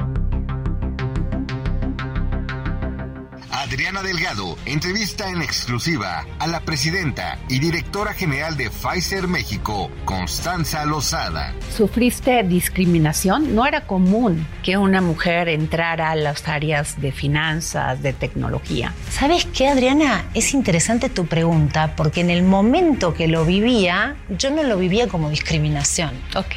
[3.69, 10.83] Adriana Delgado entrevista en exclusiva a la presidenta y directora general de Pfizer México, Constanza
[10.85, 11.53] Lozada.
[11.77, 13.53] ¿Sufriste discriminación?
[13.53, 18.95] No era común que una mujer entrara a las áreas de finanzas, de tecnología.
[19.11, 20.25] ¿Sabes qué, Adriana?
[20.33, 25.07] Es interesante tu pregunta porque en el momento que lo vivía, yo no lo vivía
[25.07, 26.09] como discriminación.
[26.35, 26.55] Ok.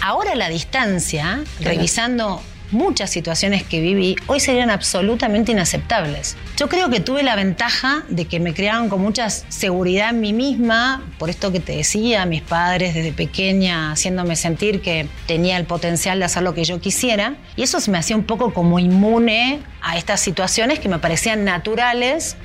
[0.00, 6.36] Ahora a la distancia, revisando muchas situaciones que viví hoy serían absolutamente inaceptables.
[6.56, 10.32] Yo creo que tuve la ventaja de que me crearon con mucha seguridad en mí
[10.32, 15.64] misma, por esto que te decía, mis padres desde pequeña haciéndome sentir que tenía el
[15.64, 19.60] potencial de hacer lo que yo quisiera, y eso me hacía un poco como inmune
[19.82, 22.36] a estas situaciones que me parecían naturales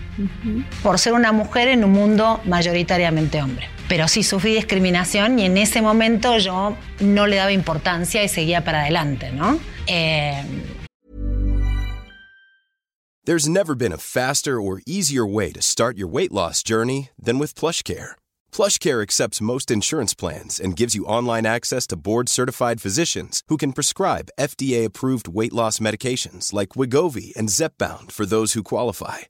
[0.83, 3.78] por ser una mujer en un mundo mayoritariamente hombre.
[3.89, 8.63] Pero sí sufrí discriminación y en ese momento yo no le daba importancia y seguía
[8.63, 9.59] para adelante, ¿no?
[9.87, 10.45] Eh...
[13.25, 17.37] There's never been a faster or easier way to start your weight loss journey than
[17.37, 18.15] with PlushCare.
[18.51, 23.73] PlushCare accepts most insurance plans and gives you online access to board-certified physicians who can
[23.73, 29.29] prescribe FDA-approved weight loss medications like Wigovi and Zepbound for those who qualify.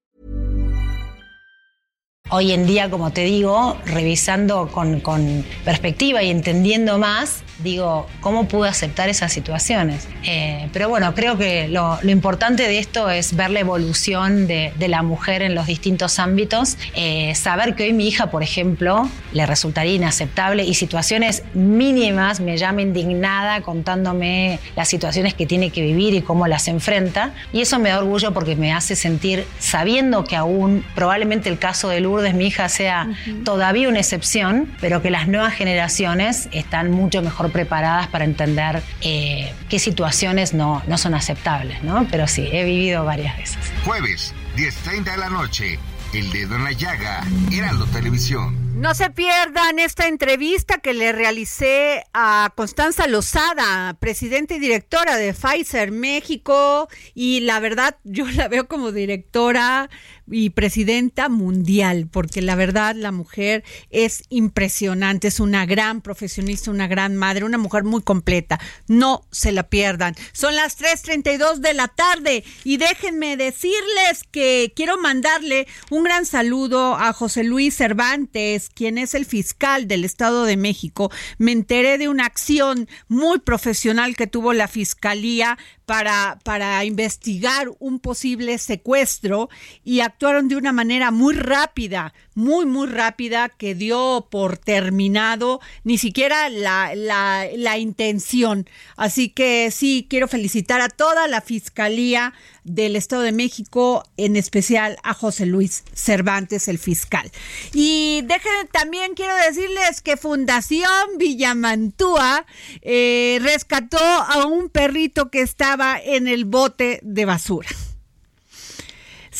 [2.31, 8.47] Hoy en día, como te digo, revisando con, con perspectiva y entendiendo más, digo, ¿cómo
[8.47, 10.07] pude aceptar esas situaciones?
[10.23, 14.73] Eh, pero bueno, creo que lo, lo, importante de esto es ver la evolución de,
[14.79, 19.09] de la mujer en los distintos ámbitos, eh, saber que hoy mi hija, por ejemplo,
[19.33, 25.81] le resultaría inaceptable y situaciones mínimas me llama indignada contándome las situaciones que tiene que
[25.81, 27.33] vivir y cómo las enfrenta.
[27.51, 31.89] Y eso me da orgullo porque me hace sentir, sabiendo que aún probablemente el caso
[31.89, 33.43] de Lourdes, mi hija, sea uh -huh.
[33.43, 39.53] todavía una excepción, pero que las nuevas generaciones están mucho mejor preparadas para entender eh,
[39.69, 42.07] qué situaciones no, no son aceptables, ¿no?
[42.11, 43.57] Pero sí, he vivido varias veces.
[43.85, 45.79] Jueves, 10.30 de la noche,
[46.13, 48.71] El Dedo en la Llaga, Heraldo Televisión.
[48.81, 55.33] No se pierdan esta entrevista que le realicé a Constanza Lozada, presidenta y directora de
[55.33, 59.89] Pfizer México, y la verdad yo la veo como directora
[60.31, 66.87] y presidenta mundial, porque la verdad la mujer es impresionante, es una gran profesionista, una
[66.87, 68.59] gran madre, una mujer muy completa.
[68.87, 70.15] No se la pierdan.
[70.31, 76.95] Son las 3.32 de la tarde y déjenme decirles que quiero mandarle un gran saludo
[76.95, 81.11] a José Luis Cervantes, quien es el fiscal del Estado de México.
[81.37, 87.99] Me enteré de una acción muy profesional que tuvo la Fiscalía para, para investigar un
[87.99, 89.49] posible secuestro
[89.83, 95.97] y actuaron de una manera muy rápida, muy, muy rápida, que dio por terminado ni
[95.97, 98.67] siquiera la, la, la intención.
[98.95, 104.97] Así que sí, quiero felicitar a toda la Fiscalía del Estado de México, en especial
[105.03, 107.31] a José Luis Cervantes, el fiscal.
[107.73, 112.45] Y dejen, también quiero decirles que Fundación Villamantúa
[112.81, 117.69] eh, rescató a un perrito que estaba en el bote de basura.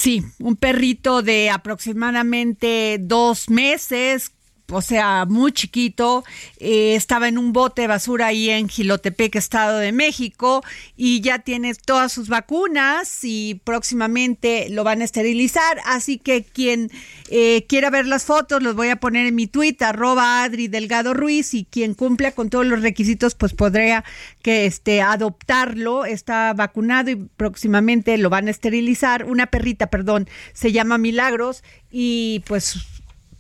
[0.01, 4.31] Sí, un perrito de aproximadamente dos meses
[4.71, 6.23] o sea, muy chiquito,
[6.59, 10.63] eh, estaba en un bote de basura ahí en Gilotepec, Estado de México,
[10.95, 16.89] y ya tiene todas sus vacunas y próximamente lo van a esterilizar, así que quien
[17.29, 21.13] eh, quiera ver las fotos, los voy a poner en mi tweet, arroba Adri Delgado
[21.13, 24.03] Ruiz, y quien cumpla con todos los requisitos, pues podría
[24.41, 30.71] que este, adoptarlo, está vacunado y próximamente lo van a esterilizar, una perrita, perdón, se
[30.71, 32.77] llama Milagros, y pues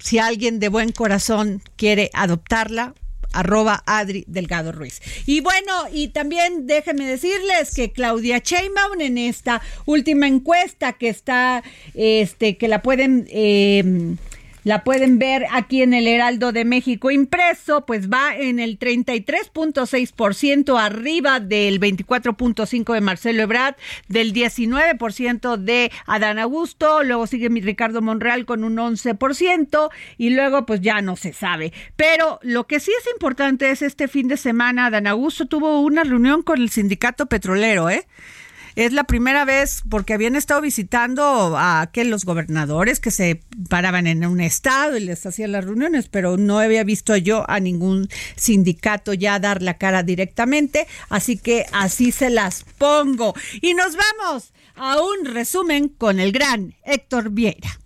[0.01, 2.95] si alguien de buen corazón quiere adoptarla,
[3.33, 5.01] arroba Adri Delgado Ruiz.
[5.25, 11.63] Y bueno, y también déjenme decirles que Claudia Sheinbaum en esta última encuesta que está,
[11.93, 13.27] este, que la pueden...
[13.29, 14.15] Eh,
[14.63, 20.79] la pueden ver aquí en el Heraldo de México impreso, pues va en el 33.6%
[20.79, 23.75] arriba del 24.5% de Marcelo Ebrard,
[24.07, 30.65] del 19% de Adán Augusto, luego sigue mi Ricardo Monreal con un 11% y luego
[30.65, 31.73] pues ya no se sabe.
[31.95, 36.03] Pero lo que sí es importante es este fin de semana Adán Augusto tuvo una
[36.03, 38.07] reunión con el sindicato petrolero, ¿eh?
[38.75, 44.07] Es la primera vez porque habían estado visitando a que los gobernadores que se paraban
[44.07, 48.09] en un estado y les hacían las reuniones, pero no había visto yo a ningún
[48.35, 53.33] sindicato ya dar la cara directamente, así que así se las pongo.
[53.61, 57.80] Y nos vamos a un resumen con el gran Héctor Vieira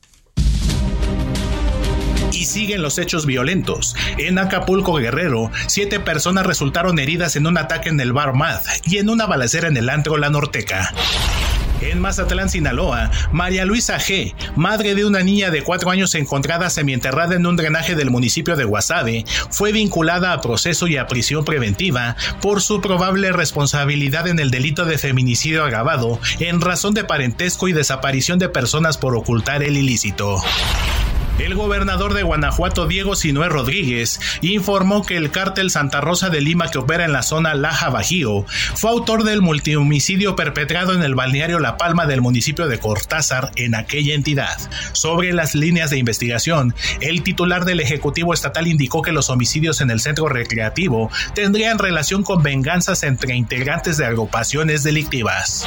[2.35, 3.95] y siguen los hechos violentos.
[4.17, 8.97] En Acapulco, Guerrero, siete personas resultaron heridas en un ataque en el bar Mad y
[8.97, 10.93] en una balacera en el antro La Norteca.
[11.81, 17.35] En Mazatlán, Sinaloa, María Luisa G., madre de una niña de cuatro años encontrada semienterrada
[17.35, 22.15] en un drenaje del municipio de Guasave, fue vinculada a proceso y a prisión preventiva
[22.41, 27.73] por su probable responsabilidad en el delito de feminicidio agravado en razón de parentesco y
[27.73, 30.41] desaparición de personas por ocultar el ilícito.
[31.37, 36.69] El gobernador de Guanajuato, Diego Sinué Rodríguez, informó que el cártel Santa Rosa de Lima
[36.69, 38.45] que opera en la zona Laja Bajío
[38.75, 43.75] fue autor del multihomicidio perpetrado en el balneario La Palma del municipio de Cortázar en
[43.75, 44.57] aquella entidad.
[44.93, 49.91] Sobre las líneas de investigación, el titular del Ejecutivo Estatal indicó que los homicidios en
[49.91, 55.65] el centro recreativo tendrían relación con venganzas entre integrantes de agrupaciones delictivas.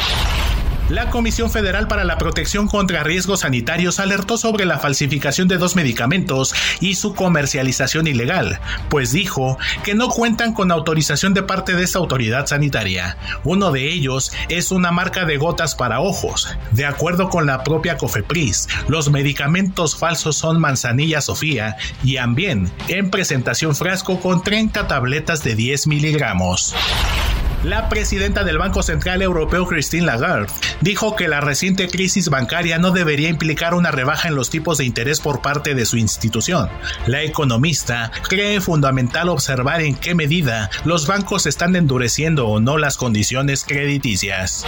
[0.88, 5.76] La Comisión Federal para la Protección contra Riesgos Sanitarios alertó sobre la falsificación de dos
[5.76, 11.84] medicamentos y su comercialización ilegal, pues dijo que no cuentan con autorización de parte de
[11.84, 13.18] esta autoridad sanitaria.
[13.44, 16.56] Uno de ellos es una marca de gotas para ojos.
[16.72, 23.10] De acuerdo con la propia Cofepris, los medicamentos falsos son Manzanilla Sofía y Ambien, en
[23.10, 26.74] presentación frasco con 30 tabletas de 10 miligramos.
[27.64, 32.92] La presidenta del Banco Central Europeo, Christine Lagarde, dijo que la reciente crisis bancaria no
[32.92, 36.68] debería implicar una rebaja en los tipos de interés por parte de su institución.
[37.06, 42.96] La economista cree fundamental observar en qué medida los bancos están endureciendo o no las
[42.96, 44.64] condiciones crediticias.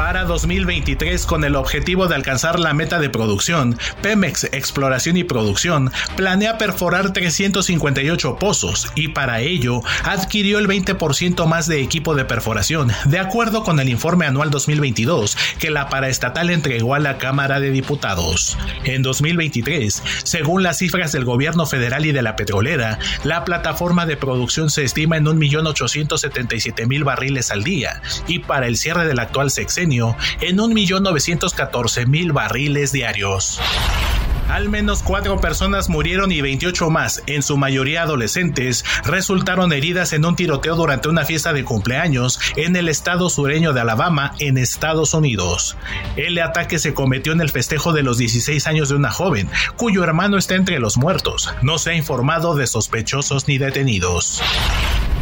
[0.00, 5.92] Para 2023, con el objetivo de alcanzar la meta de producción, Pemex Exploración y Producción
[6.16, 12.90] planea perforar 358 pozos y para ello adquirió el 20% más de equipo de perforación,
[13.04, 17.70] de acuerdo con el informe anual 2022 que la paraestatal entregó a la Cámara de
[17.70, 18.56] Diputados.
[18.84, 24.16] En 2023, según las cifras del gobierno federal y de la petrolera, la plataforma de
[24.16, 29.89] producción se estima en 1.877.000 barriles al día y para el cierre del actual sexenio
[29.90, 33.60] en 1.914.000 barriles diarios.
[34.48, 40.24] Al menos cuatro personas murieron y 28 más, en su mayoría adolescentes, resultaron heridas en
[40.24, 45.14] un tiroteo durante una fiesta de cumpleaños en el estado sureño de Alabama, en Estados
[45.14, 45.76] Unidos.
[46.16, 50.02] El ataque se cometió en el festejo de los 16 años de una joven, cuyo
[50.02, 51.54] hermano está entre los muertos.
[51.62, 54.42] No se ha informado de sospechosos ni detenidos.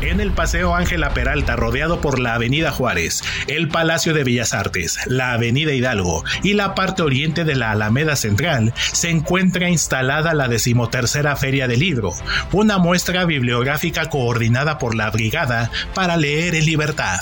[0.01, 4.99] En el Paseo Ángela Peralta, rodeado por la Avenida Juárez, el Palacio de Bellas Artes,
[5.07, 10.46] la Avenida Hidalgo y la parte oriente de la Alameda Central, se encuentra instalada la
[10.46, 12.12] decimotercera Feria del Libro,
[12.53, 17.18] una muestra bibliográfica coordinada por la Brigada para leer en libertad.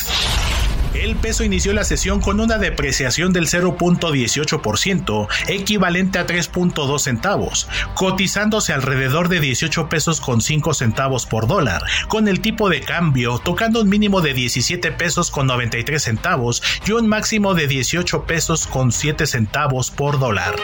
[1.01, 8.73] El peso inició la sesión con una depreciación del 0.18%, equivalente a 3.2 centavos, cotizándose
[8.73, 13.81] alrededor de 18 pesos con 5 centavos por dólar, con el tipo de cambio tocando
[13.83, 18.93] un mínimo de 17 pesos con 93 centavos y un máximo de 18 pesos con
[18.93, 20.55] 7 centavos por dólar.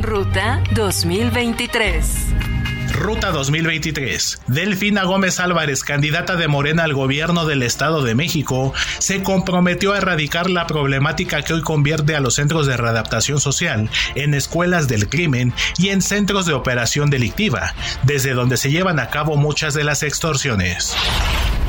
[0.00, 2.53] Ruta 2023.
[2.94, 4.42] Ruta 2023.
[4.46, 9.98] Delfina Gómez Álvarez, candidata de Morena al gobierno del Estado de México, se comprometió a
[9.98, 15.08] erradicar la problemática que hoy convierte a los centros de readaptación social en escuelas del
[15.08, 17.74] crimen y en centros de operación delictiva,
[18.04, 20.94] desde donde se llevan a cabo muchas de las extorsiones.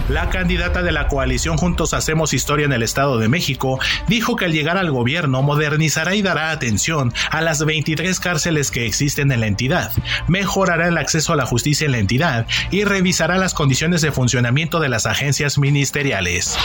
[0.09, 4.45] La candidata de la coalición Juntos Hacemos Historia en el Estado de México dijo que
[4.45, 9.39] al llegar al gobierno modernizará y dará atención a las 23 cárceles que existen en
[9.39, 9.91] la entidad,
[10.27, 14.79] mejorará el acceso a la justicia en la entidad y revisará las condiciones de funcionamiento
[14.79, 16.55] de las agencias ministeriales.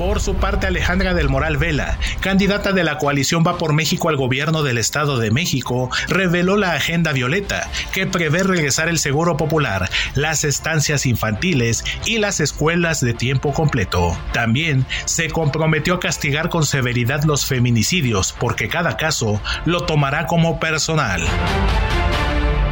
[0.00, 4.16] Por su parte, Alejandra del Moral Vela, candidata de la coalición Va por México al
[4.16, 9.90] gobierno del Estado de México, reveló la agenda violeta, que prevé regresar el seguro popular,
[10.14, 14.16] las estancias infantiles y las escuelas de tiempo completo.
[14.32, 20.58] También se comprometió a castigar con severidad los feminicidios, porque cada caso lo tomará como
[20.58, 21.20] personal.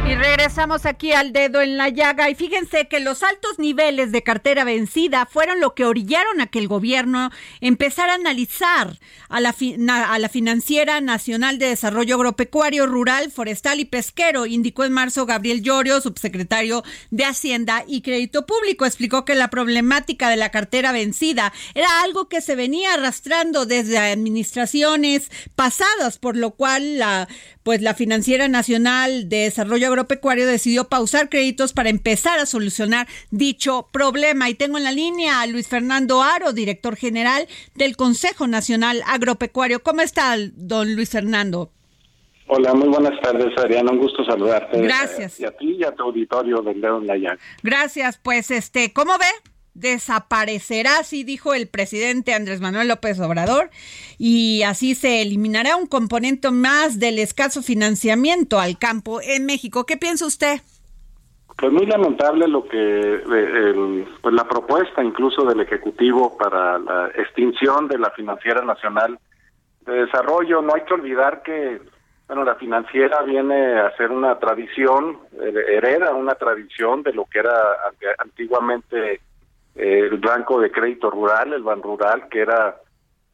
[0.09, 4.23] Y regresamos aquí al dedo en la llaga y fíjense que los altos niveles de
[4.23, 7.29] cartera vencida fueron lo que orillaron a que el gobierno
[7.61, 8.97] empezara a analizar
[9.29, 9.53] a la,
[10.11, 15.61] a la Financiera Nacional de Desarrollo Agropecuario, Rural, Forestal y Pesquero, indicó en marzo Gabriel
[15.61, 18.87] Llorio, subsecretario de Hacienda y Crédito Público.
[18.87, 23.99] Explicó que la problemática de la cartera vencida era algo que se venía arrastrando desde
[23.99, 27.27] administraciones pasadas, por lo cual la
[27.63, 33.87] pues la Financiera Nacional de Desarrollo Agropecuario decidió pausar créditos para empezar a solucionar dicho
[33.91, 34.49] problema.
[34.49, 39.83] Y tengo en la línea a Luis Fernando Aro, director general del Consejo Nacional Agropecuario.
[39.83, 41.71] ¿Cómo está, don Luis Fernando?
[42.51, 43.91] Hola, muy buenas tardes, Adriana.
[43.91, 44.81] Un gusto saludarte.
[44.81, 45.39] Gracias.
[45.39, 47.37] Y a ti y a tu auditorio del Llaga.
[47.61, 48.17] Gracias.
[48.17, 49.51] Pues, este, ¿cómo ve?
[49.79, 53.69] Desaparecerá, así dijo el presidente Andrés Manuel López Obrador,
[54.17, 59.85] y así se eliminará un componente más del escaso financiamiento al campo en México.
[59.85, 60.61] ¿Qué piensa usted?
[61.57, 67.89] Pues muy lamentable lo que el, pues la propuesta incluso del ejecutivo para la extinción
[67.89, 69.19] de la financiera nacional
[69.85, 70.61] de desarrollo.
[70.61, 71.81] No hay que olvidar que
[72.27, 75.17] bueno la financiera viene a ser una tradición
[75.67, 77.57] hereda una tradición de lo que era
[78.19, 79.19] antiguamente
[79.75, 82.77] el Banco de Crédito Rural, el Ban Rural, que era,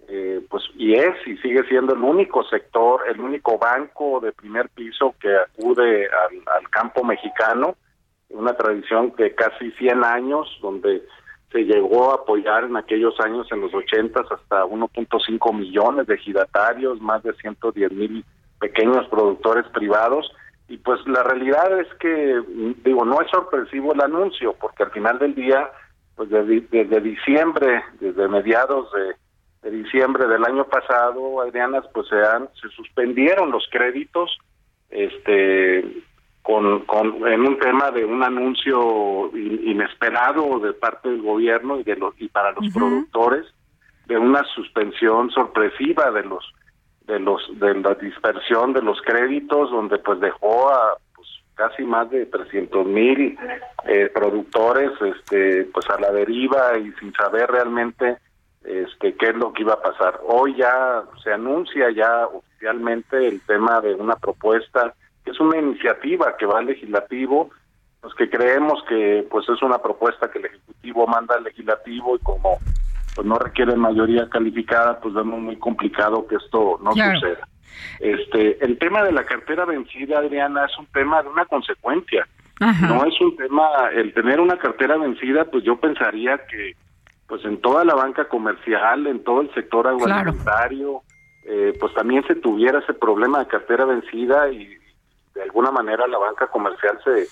[0.08, 4.70] eh, pues, y es y sigue siendo el único sector, el único banco de primer
[4.70, 7.76] piso que acude al, campo mexicano,
[8.30, 11.04] una tradición de casi 100 años, donde
[11.52, 17.00] se llegó a apoyar en aquellos años, en los 80, hasta 1.5 millones de giratarios,
[17.00, 18.26] más de 110 mil
[18.60, 20.32] pequeños productores privados.
[20.68, 22.42] Y pues la realidad es que,
[22.84, 25.70] digo, no es sorpresivo el anuncio, porque al final del día,
[26.16, 32.70] pues desde, diciembre, desde mediados de, diciembre del año pasado, Adriana, pues se han, se
[32.70, 34.38] suspendieron los créditos,
[34.90, 36.04] este
[36.44, 41.96] con, con en un tema de un anuncio inesperado de parte del gobierno y de
[41.96, 43.48] los y para los productores
[44.06, 46.46] de una suspensión sorpresiva de los
[47.08, 50.98] de los de la dispersión de los créditos donde pues dejó a
[51.56, 53.38] casi más de 300 mil
[53.86, 58.18] eh, productores este pues a la deriva y sin saber realmente
[58.64, 63.42] este qué es lo que iba a pasar hoy ya se anuncia ya oficialmente el
[63.42, 64.94] tema de una propuesta
[65.24, 67.50] que es una iniciativa que va al legislativo
[68.02, 72.20] pues que creemos que pues es una propuesta que el ejecutivo manda al legislativo y
[72.20, 72.60] como
[73.16, 77.48] pues no requiere mayoría calificada, pues vemos muy complicado que esto no suceda.
[78.00, 82.28] Este, el tema de la cartera vencida, Adriana, es un tema de una consecuencia.
[82.60, 86.76] No es un tema, el tener una cartera vencida, pues yo pensaría que
[87.28, 91.02] pues en toda la banca comercial, en todo el sector agroalimentario,
[91.46, 94.78] eh, pues también se tuviera ese problema de cartera vencida y
[95.34, 97.26] de alguna manera la banca comercial se,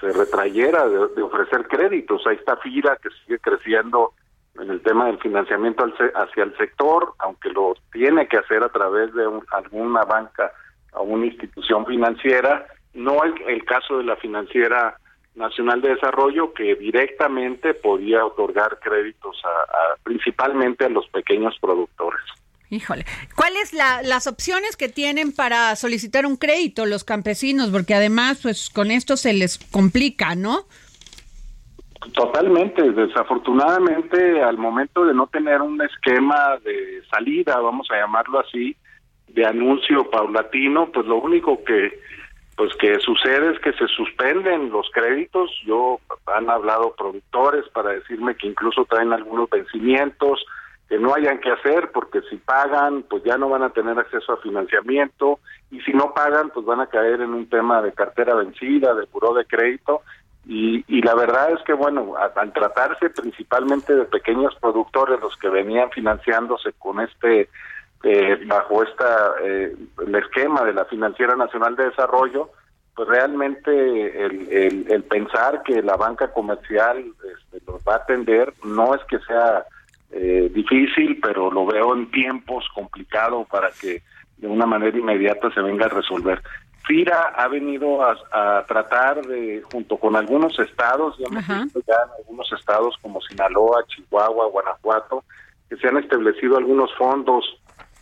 [0.00, 2.26] se retrayera de, de ofrecer créditos.
[2.26, 4.12] Ahí está FIRA que sigue creciendo
[4.60, 5.84] en el tema del financiamiento
[6.14, 10.52] hacia el sector, aunque lo tiene que hacer a través de alguna banca
[10.92, 14.96] o una institución financiera, no el, el caso de la financiera
[15.34, 22.20] nacional de desarrollo que directamente podía otorgar créditos a, principalmente a los pequeños productores.
[22.70, 23.04] Híjole,
[23.36, 27.70] ¿cuáles la, las opciones que tienen para solicitar un crédito los campesinos?
[27.70, 30.66] Porque además, pues con esto se les complica, ¿no?
[32.12, 38.76] Totalmente, desafortunadamente al momento de no tener un esquema de salida, vamos a llamarlo así,
[39.28, 41.98] de anuncio paulatino, pues lo único que
[42.56, 45.50] pues que sucede es que se suspenden los créditos.
[45.66, 50.44] Yo han hablado productores para decirme que incluso traen algunos vencimientos
[50.88, 54.34] que no hayan que hacer porque si pagan pues ya no van a tener acceso
[54.34, 55.40] a financiamiento
[55.70, 59.06] y si no pagan pues van a caer en un tema de cartera vencida, de
[59.06, 60.02] buró de crédito
[60.46, 65.48] y, y la verdad es que, bueno, al tratarse principalmente de pequeños productores, los que
[65.48, 67.48] venían financiándose con este,
[68.02, 69.74] eh, bajo esta, eh,
[70.06, 72.50] el esquema de la Financiera Nacional de Desarrollo,
[72.94, 78.94] pues realmente el, el, pensar que la banca comercial este, los va a atender no
[78.94, 79.64] es que sea
[80.12, 84.02] eh, difícil, pero lo veo en tiempos complicado para que
[84.36, 86.40] de una manera inmediata se venga a resolver.
[86.86, 92.10] FIRA ha venido a, tratar de, junto con algunos estados, ya hemos visto ya en
[92.18, 95.24] algunos estados como Sinaloa, Chihuahua, Guanajuato,
[95.68, 97.44] que se han establecido algunos fondos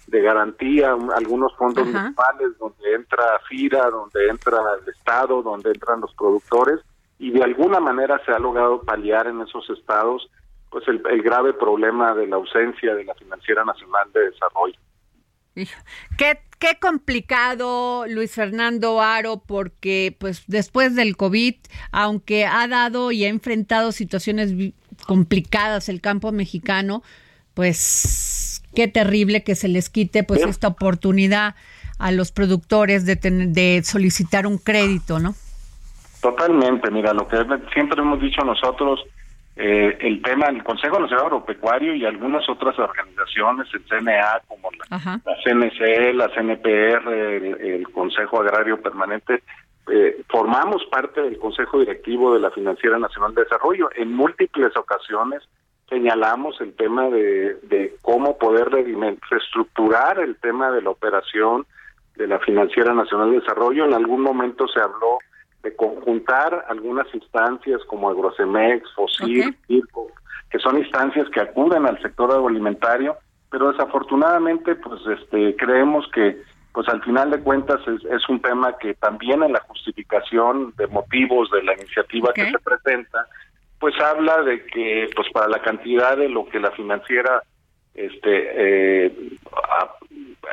[0.08, 6.12] de garantía, algunos fondos municipales donde entra FIRA, donde entra el Estado, donde entran los
[6.14, 6.80] productores,
[7.18, 10.28] y de alguna manera se ha logrado paliar en esos estados
[10.70, 14.78] pues el, el grave problema de la ausencia de la Financiera Nacional de Desarrollo.
[16.16, 21.56] Qué, qué complicado, Luis Fernando Aro, porque pues después del COVID,
[21.90, 24.54] aunque ha dado y ha enfrentado situaciones
[25.04, 27.02] complicadas el campo mexicano,
[27.54, 31.56] pues qué terrible que se les quite pues esta oportunidad
[31.98, 35.34] a los productores de, de solicitar un crédito, ¿no?
[36.20, 37.38] Totalmente, mira, lo que
[37.74, 39.00] siempre hemos dicho nosotros,
[39.54, 45.20] eh, el tema del Consejo Nacional Agropecuario y algunas otras organizaciones, el CNA, como la,
[45.44, 49.42] CNC, la CNPR, el, Consejo Agrario Permanente,
[49.90, 53.90] eh, formamos parte del Consejo Directivo de la Financiera Nacional de Desarrollo.
[53.94, 55.42] En múltiples ocasiones
[55.90, 61.66] señalamos el tema de, de cómo poder reestructurar el tema de la operación
[62.16, 63.84] de la Financiera Nacional de Desarrollo.
[63.84, 65.18] En algún momento se habló
[65.62, 70.08] de conjuntar algunas instancias como Agrocemex, Fosil, Circo,
[70.50, 73.16] que son instancias que acuden al sector agroalimentario,
[73.50, 76.42] pero desafortunadamente pues este creemos que
[76.72, 81.50] pues al final de cuentas es, un tema que también en la justificación de motivos
[81.50, 83.26] de la iniciativa que se presenta,
[83.78, 87.42] pues habla de que pues para la cantidad de lo que la financiera
[87.94, 89.38] este eh,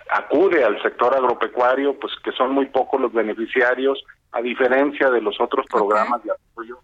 [0.10, 5.40] acude al sector agropecuario, pues que son muy pocos los beneficiarios, a diferencia de los
[5.40, 6.80] otros programas de apoyo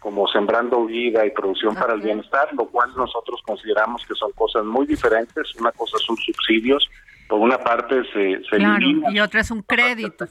[0.00, 4.62] como Sembrando Vida y Producción para el Bienestar, lo cual nosotros consideramos que son cosas
[4.62, 5.54] muy diferentes.
[5.58, 6.86] Una cosa son subsidios,
[7.26, 10.26] por una parte se, se claro, y otra es un crédito.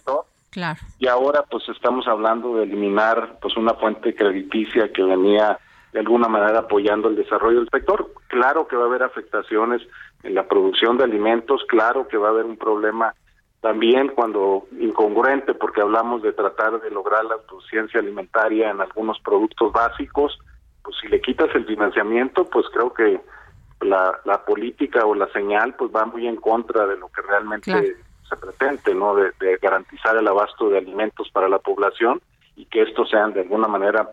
[0.52, 0.80] Claro.
[1.00, 5.58] Y ahora pues estamos hablando de eliminar pues una fuente crediticia que venía
[5.94, 8.12] de alguna manera apoyando el desarrollo del sector.
[8.28, 9.82] Claro que va a haber afectaciones
[10.24, 13.14] en la producción de alimentos, claro que va a haber un problema
[13.62, 19.72] también cuando incongruente, porque hablamos de tratar de lograr la autosuficiencia alimentaria en algunos productos
[19.72, 20.38] básicos,
[20.84, 23.22] pues si le quitas el financiamiento, pues creo que
[23.80, 27.96] la, la política o la señal pues va muy en contra de lo que realmente
[28.28, 29.16] se pretende, ¿no?
[29.16, 32.22] De, de, garantizar el abasto de alimentos para la población
[32.56, 34.10] y que estos sean de alguna manera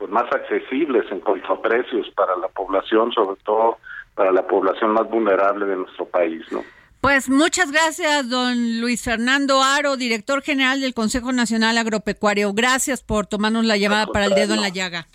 [0.00, 3.76] pues más accesibles en cuanto a precios para la población, sobre todo
[4.14, 6.64] para la población más vulnerable de nuestro país, ¿no?
[7.02, 12.52] Pues muchas gracias, don Luis Fernando Aro, director general del Consejo Nacional Agropecuario.
[12.54, 15.06] Gracias por tomarnos la llamada para el dedo en la llaga.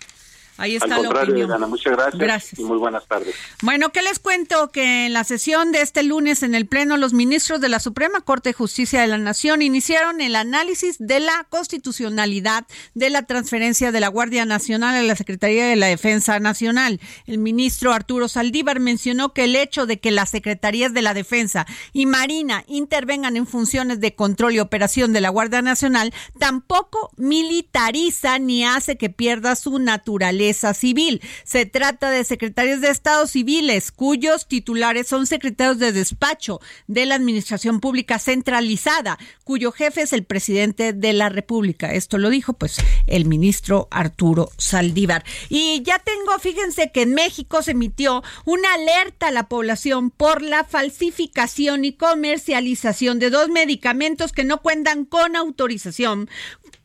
[0.58, 1.50] Ahí está la opinión.
[1.68, 3.34] muchas gracias, y muy buenas tardes.
[3.62, 4.70] Bueno, ¿qué les cuento?
[4.70, 8.20] Que en la sesión de este lunes en el Pleno, los ministros de la Suprema
[8.22, 13.92] Corte de Justicia de la Nación iniciaron el análisis de la constitucionalidad de la transferencia
[13.92, 17.00] de la Guardia Nacional a la Secretaría de la Defensa Nacional.
[17.26, 21.66] El ministro Arturo Saldívar mencionó que el hecho de que las Secretarías de la Defensa
[21.92, 28.38] y Marina intervengan en funciones de control y operación de la Guardia Nacional tampoco militariza
[28.38, 31.20] ni hace que pierda su naturaleza civil.
[31.44, 37.14] Se trata de secretarios de Estado civiles cuyos titulares son secretarios de despacho de la
[37.14, 41.92] Administración Pública Centralizada, cuyo jefe es el presidente de la República.
[41.92, 42.76] Esto lo dijo pues
[43.06, 45.24] el ministro Arturo Saldívar.
[45.48, 50.42] Y ya tengo, fíjense que en México se emitió una alerta a la población por
[50.42, 56.28] la falsificación y comercialización de dos medicamentos que no cuentan con autorización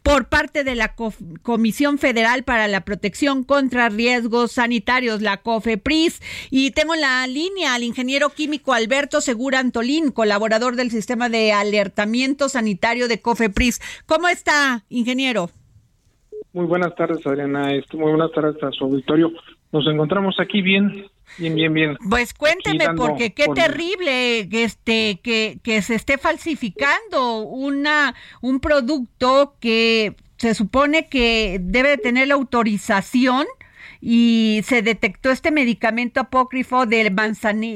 [0.04, 0.95] por parte de la
[1.43, 6.22] Comisión Federal para la Protección contra Riesgos Sanitarios, la COFEPRIS.
[6.49, 11.54] Y tengo en la línea al ingeniero químico Alberto Segura Antolín, colaborador del sistema de
[11.54, 13.82] alertamiento sanitario de COFEPRIS.
[14.06, 15.49] ¿Cómo está, ingeniero?
[16.54, 17.70] Muy buenas tardes, Adriana.
[17.93, 19.32] Muy buenas tardes a su auditorio.
[19.72, 21.06] Nos encontramos aquí bien
[21.38, 21.97] Bien, bien, bien.
[22.09, 29.55] Pues cuénteme, porque qué terrible que, este, que, que se esté falsificando una, un producto
[29.59, 33.45] que se supone que debe tener la autorización
[34.01, 37.11] y se detectó este medicamento apócrifo de,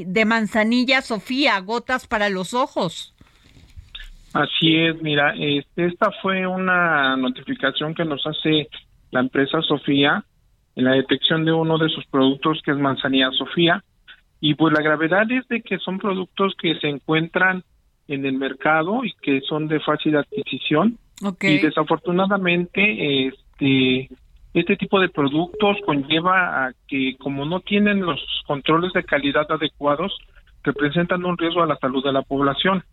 [0.08, 3.14] de manzanilla Sofía, gotas para los ojos.
[4.34, 8.68] Así es, mira, este, esta fue una notificación que nos hace
[9.12, 10.26] la empresa Sofía
[10.76, 13.84] en la detección de uno de sus productos que es manzanilla Sofía.
[14.42, 17.64] Y pues la gravedad es de que son productos que se encuentran
[18.08, 20.98] en el mercado y que son de fácil adquisición.
[21.42, 24.10] Y desafortunadamente este
[24.54, 30.18] este tipo de productos conlleva a que como no tienen los controles de calidad adecuados,
[30.64, 32.84] representan un riesgo a la salud de la población.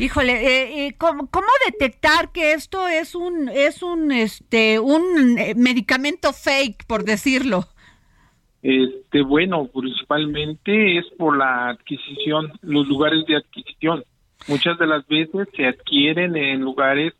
[0.00, 1.28] Híjole, eh, eh ¿cómo,
[1.66, 7.66] detectar que esto es un es un este un eh, medicamento fake, por decirlo?
[8.62, 14.02] Este, bueno, principalmente es por la adquisición, los lugares de adquisición.
[14.48, 17.12] Muchas de las veces se adquieren en lugares,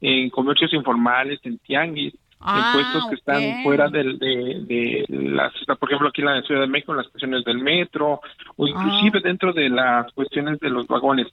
[0.00, 5.90] en comercios informales, en tianguis, en ah, puestos que están fuera de, de las, por
[5.90, 8.20] ejemplo, aquí en la Ciudad de México, en las estaciones del metro,
[8.56, 9.22] o inclusive ah.
[9.22, 11.26] dentro de las cuestiones de los vagones.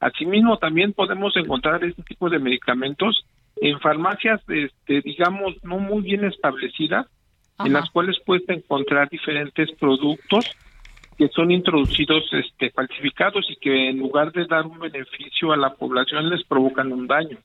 [0.00, 3.24] Asimismo, también podemos encontrar este tipo de medicamentos
[3.56, 7.06] en farmacias, este, digamos, no muy bien establecidas,
[7.62, 10.46] en las cuales puedes encontrar diferentes productos
[11.18, 15.74] que son introducidos este, falsificados y que en lugar de dar un beneficio a la
[15.74, 17.36] población les provocan un daño.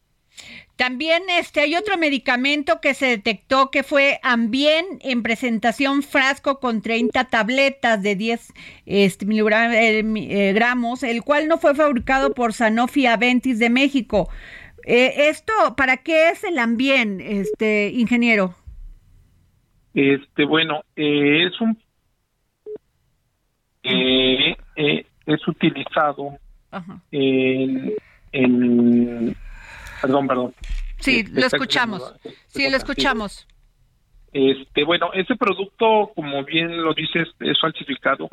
[0.75, 6.81] También este hay otro medicamento que se detectó que fue Ambien en presentación frasco con
[6.81, 8.53] 30 tabletas de 10
[8.85, 14.29] este, miligramos, eh, eh, gramos, el cual no fue fabricado por Sanofi Aventis de México.
[14.85, 18.53] Eh, esto, ¿para qué es el Ambien, este ingeniero?
[19.93, 21.77] Este, bueno, es un
[25.25, 26.37] es utilizado
[27.11, 27.93] en,
[28.33, 29.35] en
[30.05, 30.55] Perdón, perdón.
[30.99, 32.13] Sí, este, lo escuchamos.
[32.47, 33.47] Sí, lo escuchamos.
[34.31, 38.29] Este, bueno, ese producto, como bien lo dices, es falsificado.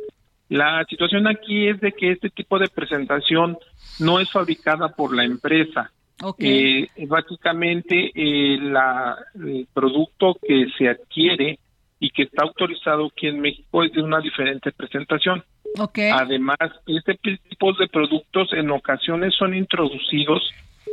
[0.48, 3.56] La situación aquí es de que este tipo de presentación
[4.00, 5.90] no es fabricada por la empresa.
[6.22, 6.88] Okay.
[6.96, 11.58] Eh, básicamente, eh, la, el producto que se adquiere
[11.98, 15.42] y que está autorizado aquí en México es de una diferente presentación.
[15.78, 16.10] Okay.
[16.10, 20.42] Además, este tipo de productos en ocasiones son introducidos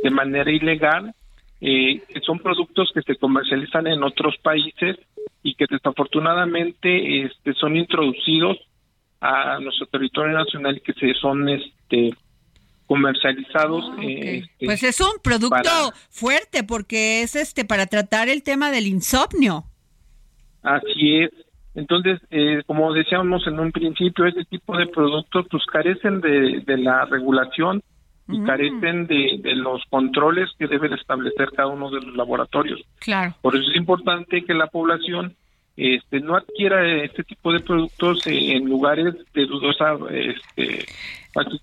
[0.02, 1.14] de manera ilegal.
[1.60, 4.96] Eh, son productos que se comercializan en otros países
[5.42, 8.58] y que desafortunadamente este, son introducidos
[9.20, 12.14] a nuestro territorio nacional y que se son este
[12.86, 15.70] comercializados ah, eh, este, pues es un producto
[16.08, 19.64] fuerte porque es este para tratar el tema del insomnio
[20.62, 21.30] así es
[21.74, 26.78] entonces eh, como decíamos en un principio este tipo de productos pues carecen de, de
[26.78, 27.82] la regulación
[28.32, 32.80] y carecen de, los controles que deben establecer cada uno de los laboratorios.
[32.98, 33.34] Claro.
[33.40, 35.34] Por eso es importante que la población
[35.76, 40.86] este, no adquiera este tipo de productos en lugares de dudosa, este,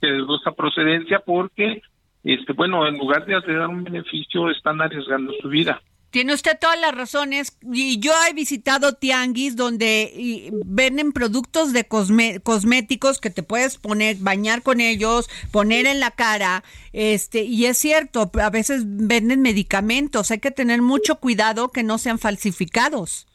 [0.01, 1.82] de dudosa procedencia, porque
[2.24, 5.82] este, bueno, en lugar de dar un beneficio, están arriesgando su vida.
[6.09, 7.57] Tiene usted todas las razones.
[7.61, 14.63] Y yo he visitado tianguis donde venden productos de cosméticos que te puedes poner, bañar
[14.63, 16.63] con ellos, poner en la cara.
[16.93, 20.31] Este, y es cierto, a veces venden medicamentos.
[20.31, 23.27] Hay que tener mucho cuidado que no sean falsificados.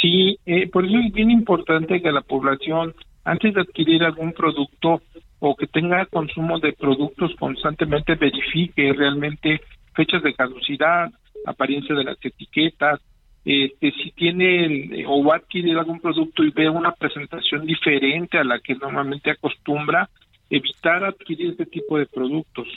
[0.00, 5.02] Sí, eh, por eso es bien importante que la población, antes de adquirir algún producto
[5.40, 9.60] o que tenga consumo de productos, constantemente verifique realmente
[9.94, 11.10] fechas de caducidad,
[11.46, 13.00] apariencia de las etiquetas,
[13.44, 18.44] este, si tiene o va a adquirir algún producto y ve una presentación diferente a
[18.44, 20.10] la que normalmente acostumbra,
[20.50, 22.68] evitar adquirir este tipo de productos.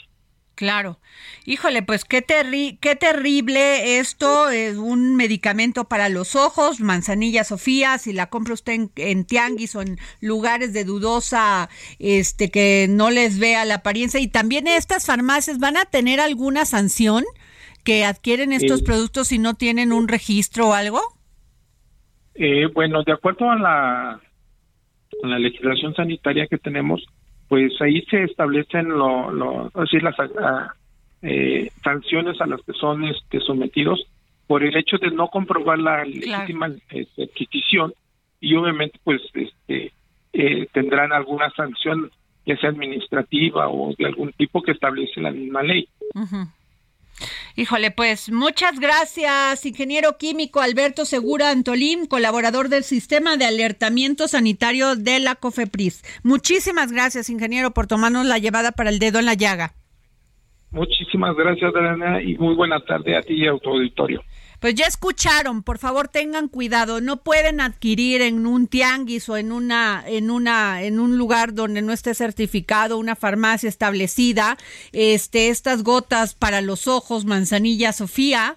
[0.54, 0.98] Claro.
[1.46, 2.24] Híjole, pues qué,
[2.80, 4.50] qué terrible esto.
[4.50, 9.74] Es un medicamento para los ojos, manzanilla Sofía, si la compra usted en, en, tianguis
[9.74, 14.20] o en lugares de dudosa, este, que no les vea la apariencia.
[14.20, 17.24] Y también estas farmacias van a tener alguna sanción
[17.82, 21.00] que adquieren estos productos si no tienen un registro o algo.
[22.34, 27.04] Eh, bueno, de acuerdo a la, a la legislación sanitaria que tenemos,
[27.48, 30.14] pues ahí se establecen lo, lo decir, las
[31.22, 34.06] eh, sanciones a las que son este, sometidos
[34.46, 37.94] por el hecho de no comprobar la legítima este, adquisición
[38.40, 39.92] y obviamente pues este
[40.32, 42.10] eh, tendrán alguna sanción
[42.46, 45.88] ya sea administrativa o de algún tipo que establece la misma ley.
[47.56, 54.96] Híjole, pues muchas gracias, ingeniero químico Alberto Segura Antolín, colaborador del sistema de alertamiento sanitario
[54.96, 56.02] de la COFEPRIS.
[56.22, 59.74] Muchísimas gracias, ingeniero, por tomarnos la llevada para el dedo en la llaga.
[60.72, 64.22] Muchísimas gracias, Adriana, y muy buena tarde a ti y a tu auditorio.
[64.64, 69.52] Pues ya escucharon, por favor tengan cuidado, no pueden adquirir en un tianguis o en
[69.52, 74.56] una en una en un lugar donde no esté certificado, una farmacia establecida,
[74.92, 78.56] este estas gotas para los ojos Manzanilla Sofía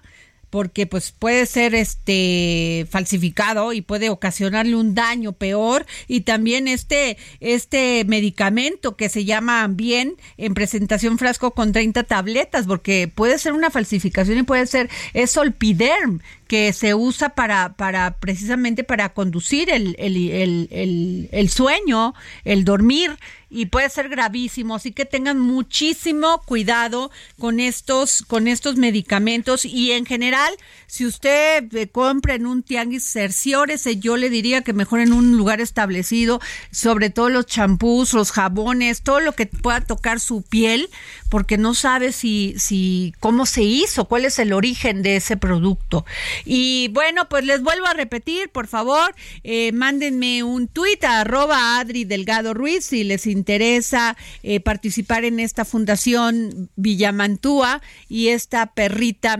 [0.50, 5.86] porque pues puede ser este falsificado y puede ocasionarle un daño peor.
[6.06, 12.66] Y también este este medicamento que se llama bien en presentación frasco con 30 tabletas
[12.66, 18.18] porque puede ser una falsificación y puede ser es solpiderm que se usa para, para
[18.18, 23.18] precisamente para conducir el, el, el, sueño, el dormir,
[23.50, 24.74] y puede ser gravísimo.
[24.74, 29.64] Así que tengan muchísimo cuidado con estos, con estos medicamentos.
[29.64, 30.54] Y en general,
[30.86, 35.36] si usted eh, compra en un tianguis, cerciórese, yo le diría que mejor en un
[35.36, 36.40] lugar establecido,
[36.70, 40.88] sobre todo los champús, los jabones, todo lo que pueda tocar su piel,
[41.28, 46.04] porque no sabe si, si, cómo se hizo, cuál es el origen de ese producto.
[46.44, 49.14] Y bueno, pues les vuelvo a repetir, por favor,
[49.44, 55.40] eh, mándenme un tuit a arroba Adri Delgado Ruiz si les interesa eh, participar en
[55.40, 59.38] esta fundación Villamantúa y esta perrita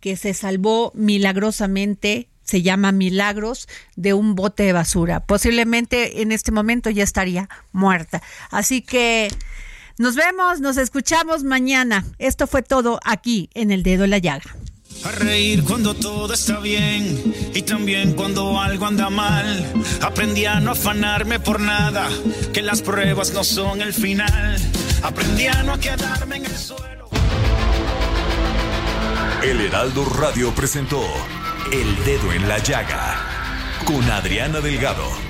[0.00, 5.20] que se salvó milagrosamente se llama Milagros de un bote de basura.
[5.20, 8.22] Posiblemente en este momento ya estaría muerta.
[8.50, 9.28] Así que
[10.00, 12.06] nos vemos, nos escuchamos mañana.
[12.18, 14.56] Esto fue todo aquí en El Dedo en la Llaga.
[15.04, 19.70] A reír cuando todo está bien y también cuando algo anda mal.
[20.00, 22.08] Aprendí a no afanarme por nada,
[22.54, 24.56] que las pruebas no son el final.
[25.02, 27.10] Aprendí a no quedarme en el suelo.
[29.42, 31.02] El Heraldo Radio presentó
[31.70, 33.18] El Dedo en la Llaga
[33.84, 35.29] con Adriana Delgado.